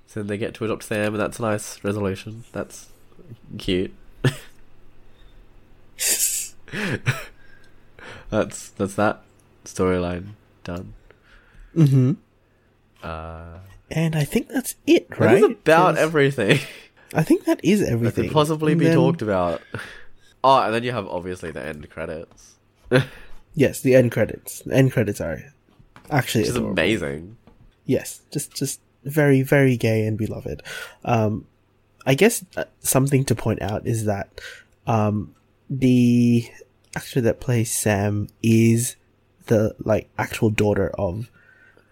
[0.07, 2.45] So they get to adopt Sam, and that's a nice resolution.
[2.53, 2.89] That's
[3.57, 3.93] cute.
[8.31, 9.23] That's that's that
[9.65, 10.29] storyline
[10.65, 10.95] done.
[11.75, 12.13] Hmm
[13.03, 13.59] Uh,
[13.91, 16.59] and I think that's it right about everything
[17.15, 18.25] I think that is everything.
[18.25, 19.61] that could possibly And be then- talked about.
[20.45, 22.57] Oh, and then you have obviously the end credits,
[23.55, 24.59] Yes, the end credits.
[24.67, 25.39] The end credits are
[26.11, 26.73] actually which is adorable.
[26.73, 27.37] amazing.
[27.87, 30.65] Yes, just just very very gay and beloved.
[31.05, 31.47] Um,
[32.05, 34.41] I guess uh, something to point out is that
[34.89, 35.33] um,
[35.71, 36.45] the
[36.97, 38.97] actor that plays Sam is
[39.47, 41.31] the like actual daughter of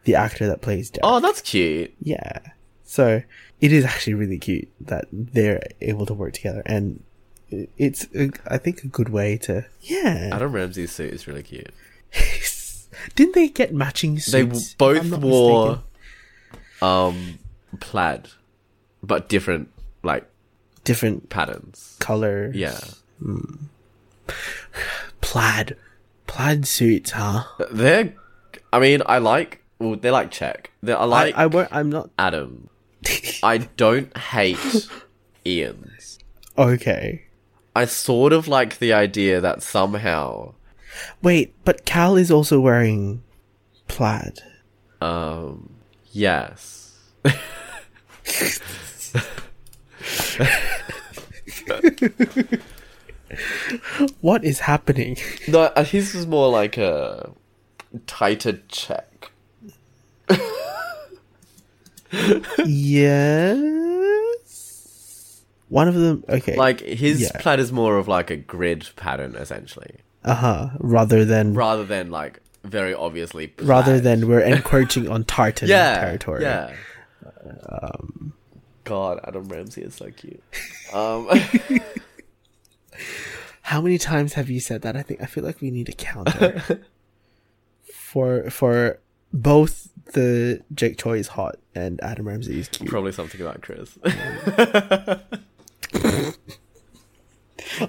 [0.04, 1.04] the actor that plays Derek.
[1.04, 1.92] Oh, that's cute.
[2.00, 2.38] Yeah,
[2.84, 3.22] so
[3.60, 7.02] it is actually really cute that they're able to work together, and
[7.76, 10.30] it's a, I think a good way to yeah.
[10.32, 11.70] Adam Ramsey's suit is really cute.
[13.14, 14.74] Didn't they get matching suits?
[14.74, 15.84] They both wore mistaken?
[16.82, 17.38] um
[17.80, 18.28] plaid,
[19.02, 19.68] but different
[20.02, 20.26] like
[20.84, 21.96] different patterns.
[22.00, 22.56] colors.
[22.56, 22.80] Yeah,
[25.20, 25.76] plaid,
[26.26, 27.44] plaid suits, huh?
[27.70, 28.14] they're.
[28.72, 29.59] I mean, I like.
[29.80, 30.70] Well, they're like check.
[30.82, 32.68] They're, I like I, I won't, I'm not Adam.
[33.42, 34.58] I don't hate
[35.46, 36.18] Ian's.
[36.56, 37.24] okay.
[37.74, 40.54] I sort of like the idea that somehow,
[41.22, 43.22] Wait, but Cal is also wearing
[43.88, 44.40] plaid.
[45.00, 45.70] um,
[46.12, 46.98] yes,
[54.20, 55.16] What is happening?
[55.48, 57.32] no, uh, his was more like a
[58.06, 59.09] tighter check.
[62.10, 63.58] Yes.
[65.68, 66.24] One of them.
[66.28, 66.56] Okay.
[66.56, 67.30] Like his Yeah.
[67.38, 69.96] plaid is more of like a grid pattern, essentially.
[70.24, 70.68] Uh huh.
[70.78, 76.42] Rather than rather than like very obviously rather than we're encroaching on Tartan yeah territory.
[76.42, 76.74] Yeah.
[77.68, 78.32] Um,
[78.84, 80.42] God, Adam Ramsey is so cute.
[80.92, 81.28] Um,
[83.62, 84.96] How many times have you said that?
[84.96, 86.82] I think I feel like we need a counter
[87.94, 88.98] for for
[89.32, 92.88] both the Jake Choi is hot and Adam Ramsey is cute.
[92.88, 93.98] probably something about Chris.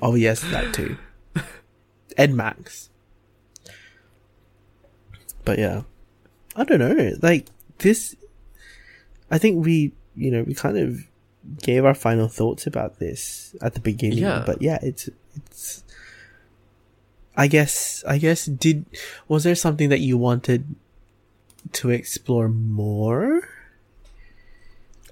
[0.01, 0.97] Oh yes, that too.
[2.17, 2.89] and Max.
[5.43, 5.83] But yeah.
[6.55, 7.13] I don't know.
[7.21, 7.47] Like
[7.79, 8.15] this
[9.29, 11.07] I think we you know, we kind of
[11.63, 14.19] gave our final thoughts about this at the beginning.
[14.19, 14.43] Yeah.
[14.45, 15.83] But yeah, it's it's
[17.35, 18.85] I guess I guess did
[19.27, 20.75] was there something that you wanted
[21.73, 23.47] to explore more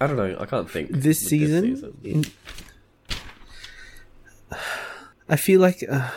[0.02, 0.38] I don't know.
[0.40, 1.96] I can't think this with season?
[2.04, 2.26] In-
[5.28, 6.10] I feel like uh,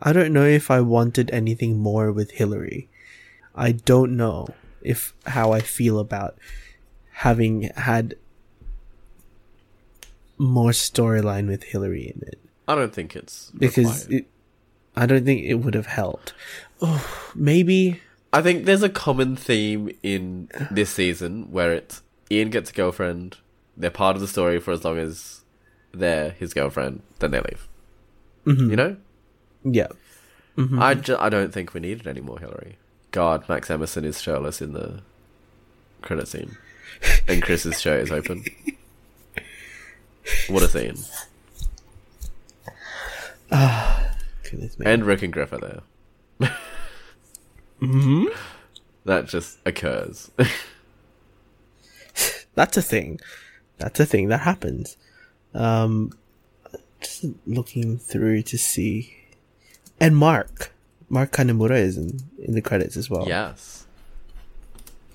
[0.00, 2.88] I don't know if I wanted anything more with Hillary.
[3.54, 4.48] I don't know
[4.82, 6.38] if how I feel about
[7.12, 8.14] having had
[10.38, 12.40] more storyline with Hillary in it
[12.70, 14.26] I don't think it's because it,
[14.94, 16.34] I don't think it would have helped.
[16.80, 18.00] Oh, maybe
[18.32, 23.38] I think there's a common theme in this season where it's Ian gets a girlfriend.
[23.76, 25.40] They're part of the story for as long as
[25.92, 27.02] they're his girlfriend.
[27.18, 27.68] Then they leave.
[28.46, 28.70] Mm-hmm.
[28.70, 28.96] You know.
[29.64, 29.88] yeah.
[30.78, 32.76] I, ju- I don't think we need it anymore, Hillary.
[33.12, 35.00] God, Max Emerson is shirtless in the
[36.02, 36.58] credit scene,
[37.26, 38.44] and Chris's shirt is open.
[40.48, 40.96] What a scene!
[44.50, 44.86] Goodness me.
[44.86, 45.82] And Rick and Griff are
[46.38, 46.50] there.
[47.80, 48.26] hmm
[49.06, 50.30] That just occurs.
[52.60, 53.18] That's a thing.
[53.78, 54.98] That's a thing that happens.
[55.54, 56.12] Um,
[57.00, 59.16] just looking through to see,
[59.98, 60.70] and Mark,
[61.08, 63.26] Mark Kanemura is in in the credits as well.
[63.26, 63.86] yes.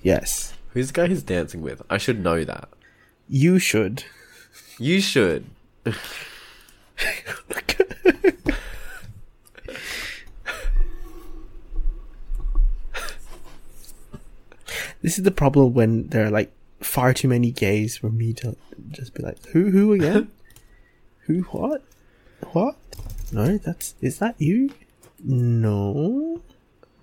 [0.02, 0.54] Yes.
[0.70, 1.82] Who's the guy he's dancing with?
[1.88, 2.68] I should know that.
[3.28, 4.02] You should.
[4.80, 5.46] You should.
[5.84, 5.96] this
[15.16, 18.56] is the problem when there are like far too many gays for me to
[18.90, 20.30] just be like, who, who again?
[21.20, 21.82] who, what,
[22.52, 22.76] what?
[23.32, 24.70] No, that's is that you?
[25.22, 26.40] No.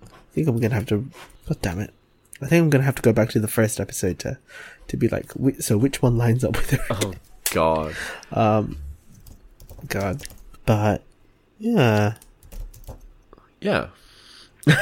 [0.02, 1.08] I think I'm gonna have to.
[1.48, 1.92] God damn it!
[2.40, 4.38] I think I'm gonna have to go back to the first episode to,
[4.88, 6.86] to be like, so which one lines up with her?
[6.90, 7.14] Oh
[7.52, 7.94] God.
[8.32, 8.78] Um,
[9.88, 10.22] God,
[10.66, 11.02] but
[11.58, 12.14] yeah,
[13.60, 13.88] Yeah.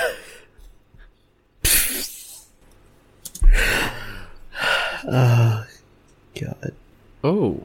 [5.05, 5.67] God.
[7.25, 7.63] Oh.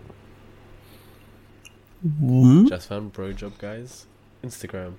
[2.20, 2.68] Hmm?
[2.68, 4.06] Just found bro job guys.
[4.44, 4.94] Instagram.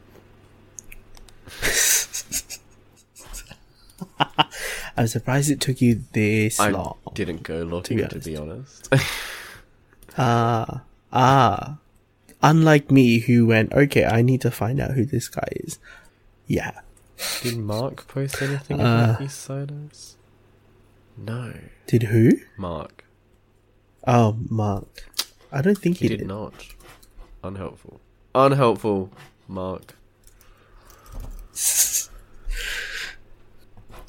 [4.97, 6.97] I'm surprised it took you this I long.
[7.15, 8.89] didn't go looking to be honest.
[10.21, 10.83] Ah,
[11.13, 11.79] ah.
[12.43, 15.79] Unlike me, who went, okay, I need to find out who this guy is.
[16.49, 16.73] Yeah.
[17.43, 19.15] Did Mark post anything Uh.
[19.15, 20.15] about Eastsiders?
[21.19, 21.53] No.
[21.87, 22.39] Did who?
[22.57, 23.05] Mark.
[24.07, 25.11] Oh, Mark.
[25.51, 26.55] I don't think He he, did not.
[27.43, 28.01] Unhelpful.
[28.35, 29.11] Unhelpful,
[29.49, 29.95] Mark.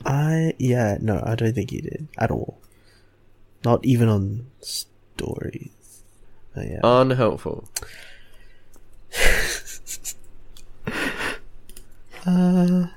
[0.05, 2.59] I yeah no, I don't think he did at all.
[3.65, 6.03] Not even on stories.
[6.55, 6.79] But yeah.
[6.83, 7.67] Unhelpful.
[12.25, 12.87] Uh,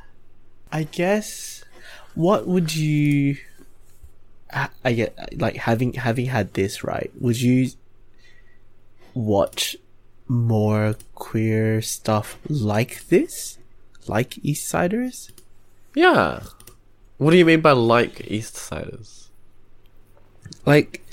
[0.73, 1.65] I guess.
[2.17, 3.37] What would you?
[4.85, 7.11] I get like having having had this right.
[7.19, 7.71] Would you
[9.15, 9.77] watch
[10.29, 13.59] more queer stuff like this,
[14.07, 15.31] like Eastsiders?
[15.95, 16.43] Yeah.
[17.19, 19.29] What do you mean by like Eastsiders?
[20.67, 21.05] Like,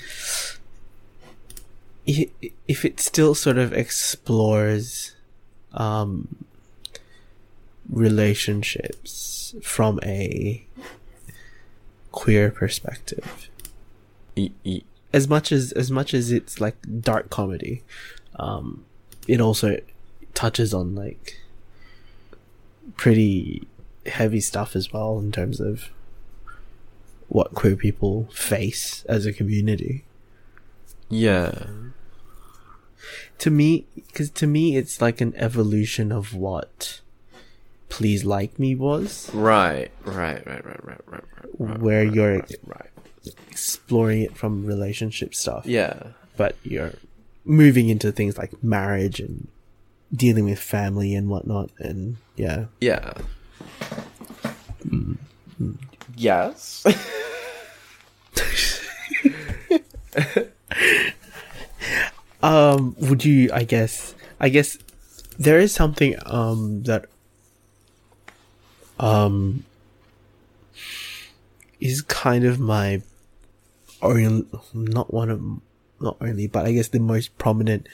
[2.06, 5.14] if it still sort of explores,
[5.72, 6.44] um,
[7.88, 10.66] relationships from a
[12.12, 13.48] queer perspective.
[14.36, 14.82] E- e-
[15.12, 17.82] as much as as much as it's like dark comedy
[18.36, 18.84] um
[19.26, 19.76] it also
[20.34, 21.38] touches on like
[22.96, 23.66] pretty
[24.06, 25.90] heavy stuff as well in terms of
[27.28, 30.04] what queer people face as a community
[31.08, 31.66] yeah.
[33.38, 37.00] to me because to me it's like an evolution of what
[37.90, 39.90] please like me was Right.
[40.04, 40.46] Right.
[40.46, 40.64] Right.
[40.64, 40.84] Right.
[40.84, 41.00] Right.
[41.06, 41.24] Right.
[41.58, 41.78] Right.
[41.80, 42.90] where right, you're right, right.
[43.50, 46.12] exploring it from relationship stuff Yeah.
[46.38, 46.94] but you're
[47.44, 49.48] moving into things like marriage and
[50.14, 52.64] dealing with family and whatnot, and yeah.
[52.80, 53.12] Yeah.
[56.16, 56.84] Yes.
[62.42, 63.50] Um, would you?
[63.52, 64.14] I guess.
[64.40, 64.78] I guess
[65.38, 67.06] there is something um that
[69.00, 69.64] um
[71.80, 73.02] is kind of my
[74.02, 75.40] only not one of
[76.00, 77.88] not only but I guess the most prominent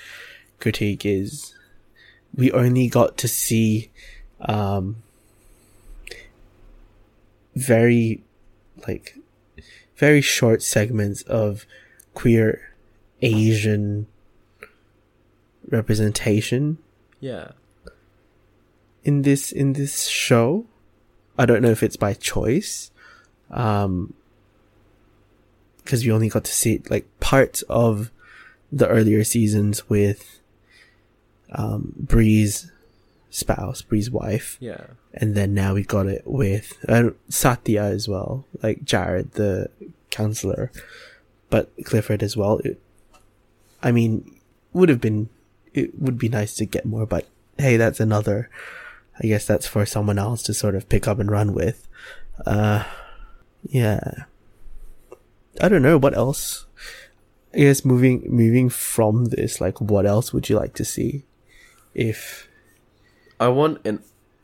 [0.61, 1.55] critique is
[2.35, 3.91] we only got to see
[4.41, 4.97] um
[7.55, 8.23] very
[8.87, 9.17] like
[9.97, 11.65] very short segments of
[12.15, 12.73] queer
[13.23, 14.07] Asian
[15.69, 16.79] representation
[17.21, 17.53] yeah.
[19.05, 20.67] in this in this show.
[21.39, 22.91] I don't know if it's by choice,
[23.51, 24.15] um,
[25.85, 28.11] because we only got to see like parts of
[28.73, 30.41] the earlier seasons with
[31.53, 32.71] um Bree's
[33.31, 34.87] spouse, Bree's wife, Yeah.
[35.15, 39.69] and then now we got it with uh, Satya as well, like Jared, the
[40.11, 40.73] counselor,
[41.51, 42.59] but Clifford as well.
[42.65, 42.81] It,
[43.83, 44.35] I mean,
[44.73, 45.29] would have been,
[45.75, 47.27] it would be nice to get more, but
[47.59, 48.49] hey, that's another.
[49.23, 51.89] I guess that's for someone else to sort of pick up and run with.
[52.45, 52.85] Uh,
[53.63, 54.25] yeah.
[55.61, 56.67] I don't know what else.
[57.55, 61.25] I guess moving moving from this, like, what else would you like to see?
[61.95, 62.49] If
[63.41, 64.03] I want an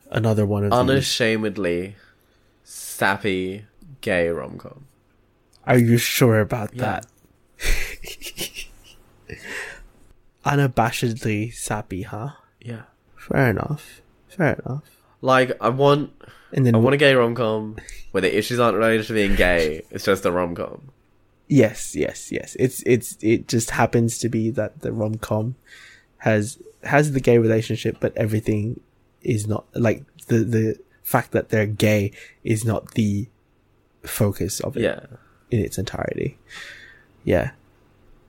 [0.09, 0.79] another one of these.
[0.79, 1.95] unashamedly
[2.63, 3.65] sappy
[4.01, 4.87] gay rom com.
[5.67, 7.01] Are you sure about Yeah.
[7.01, 7.05] that?
[10.45, 12.29] Unabashedly sappy, huh?
[12.59, 12.83] Yeah.
[13.15, 14.01] Fair enough.
[14.35, 14.83] Fair enough.
[15.21, 16.11] Like I want
[16.51, 17.77] And then I want a gay rom com
[18.11, 19.83] where the issues aren't related to being gay.
[19.91, 20.91] It's just a rom com.
[21.47, 22.55] yes, yes, yes.
[22.59, 25.55] It's it's it just happens to be that the rom com
[26.17, 28.79] has has the gay relationship, but everything
[29.21, 32.11] is not like the the fact that they're gay
[32.43, 33.27] is not the
[34.03, 34.99] focus of it Yeah.
[35.51, 36.37] in its entirety.
[37.23, 37.51] Yeah.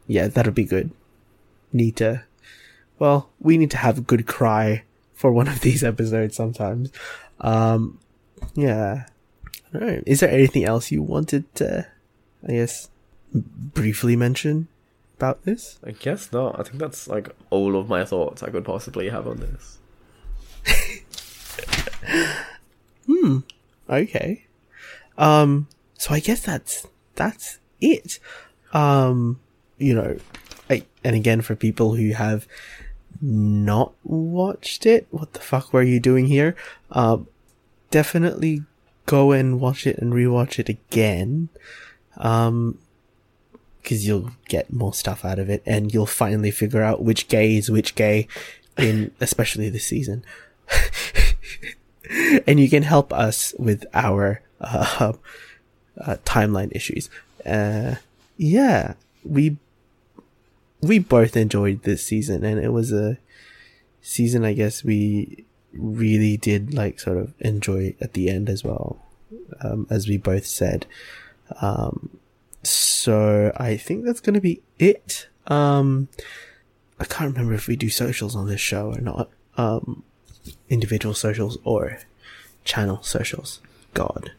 [0.06, 0.90] Yeah, that'll be good.
[1.72, 2.22] Need to
[2.98, 4.84] well, we need to have a good cry
[5.24, 6.92] for one of these episodes sometimes.
[7.40, 7.98] Um
[8.54, 9.06] yeah.
[9.74, 10.02] Alright.
[10.04, 11.86] Is there anything else you wanted to
[12.46, 12.90] I guess
[13.32, 14.68] briefly mention
[15.16, 15.78] about this?
[15.82, 16.60] I guess not.
[16.60, 19.78] I think that's like all of my thoughts I could possibly have on this.
[23.06, 23.38] Hmm.
[23.88, 24.44] Okay.
[25.16, 28.18] Um so I guess that's that's it.
[28.74, 29.40] Um
[29.78, 30.18] you know,
[30.68, 32.46] I, and again for people who have
[33.24, 36.56] not watched it, what the fuck were you doing here?
[36.90, 37.28] Um
[37.90, 38.62] definitely
[39.06, 41.48] go and watch it and rewatch it again.
[42.16, 42.78] Um
[43.82, 47.56] because you'll get more stuff out of it and you'll finally figure out which gay
[47.56, 48.26] is which gay
[48.78, 50.24] in especially this season
[52.46, 55.12] and you can help us with our uh,
[56.00, 57.10] uh, timeline issues.
[57.44, 57.96] Uh,
[58.36, 58.94] yeah,
[59.24, 59.56] we
[60.84, 63.18] we both enjoyed this season, and it was a
[64.02, 68.98] season I guess we really did like sort of enjoy at the end as well,
[69.60, 70.86] um, as we both said.
[71.60, 72.18] Um,
[72.62, 75.28] so I think that's gonna be it.
[75.46, 76.08] Um,
[76.98, 79.30] I can't remember if we do socials on this show or not.
[79.56, 80.04] Um,
[80.68, 81.98] individual socials or
[82.64, 83.60] channel socials.
[83.92, 84.32] God.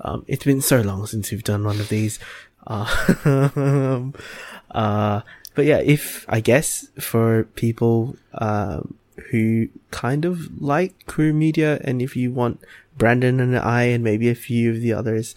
[0.00, 2.18] Um, it's been so long since we've done one of these.
[2.66, 4.10] Uh,
[4.70, 5.20] uh,
[5.54, 8.94] but yeah, if, I guess, for people, um,
[9.30, 12.60] who kind of like queer media and if you want
[12.96, 15.34] Brandon and I and maybe a few of the others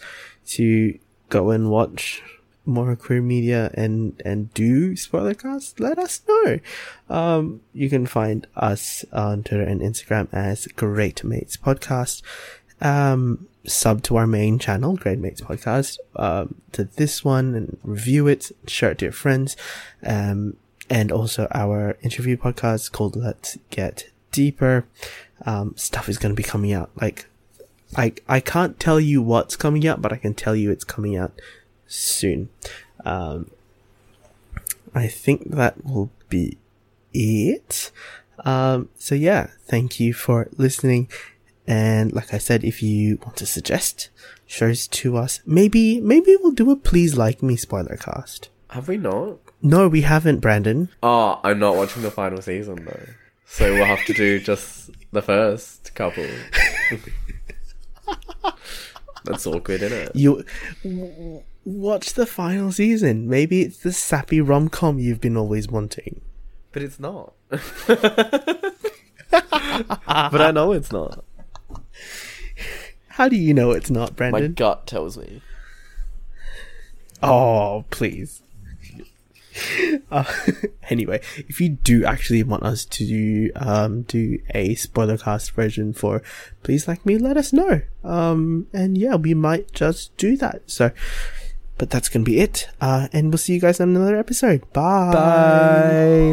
[0.48, 0.98] to
[1.28, 2.22] go and watch
[2.64, 6.58] more queer media and and do spoilercast, let us know.
[7.08, 12.22] Um, you can find us on Twitter and Instagram as Great Mates Podcast.
[12.80, 18.26] Um, sub to our main channel, Great Mates Podcast, um, to this one and review
[18.28, 19.56] it, share it to your friends.
[20.04, 20.56] Um,
[20.88, 24.86] and also our interview podcast called Let's Get Deeper.
[25.44, 26.90] Um, stuff is going to be coming out.
[27.00, 27.26] Like,
[27.96, 31.16] I, I can't tell you what's coming out, but I can tell you it's coming
[31.16, 31.32] out
[31.86, 32.48] soon.
[33.04, 33.50] Um,
[34.94, 36.56] I think that will be
[37.12, 37.90] it.
[38.44, 41.08] Um, so yeah, thank you for listening.
[41.66, 44.10] And like I said, if you want to suggest
[44.46, 48.50] shows to us, maybe, maybe we'll do a please like me spoiler cast.
[48.70, 49.38] Have we not?
[49.62, 50.88] No, we haven't, Brandon.
[51.02, 53.06] Oh, I'm not watching the final season though.
[53.46, 56.26] So we'll have to do just the first couple.
[59.24, 60.14] That's awkward, isn't it?
[60.14, 60.44] You
[60.84, 63.28] w- watch the final season.
[63.28, 66.20] Maybe it's the sappy rom com you've been always wanting.
[66.72, 67.32] But it's not.
[67.48, 67.60] but
[70.06, 71.24] I know it's not.
[73.16, 74.42] How do you know it's not, Brandon?
[74.42, 75.40] My gut tells me.
[77.22, 78.42] Oh, please.
[80.10, 80.24] Uh,
[80.90, 85.94] anyway, if you do actually want us to do, um, do a spoiler cast version
[85.94, 86.22] for
[86.62, 87.80] Please Like Me, let us know.
[88.04, 90.70] Um, and yeah, we might just do that.
[90.70, 90.90] So,
[91.78, 92.68] but that's gonna be it.
[92.82, 94.70] Uh, and we'll see you guys on another episode.
[94.74, 95.12] Bye.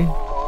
[0.05, 0.39] Bye.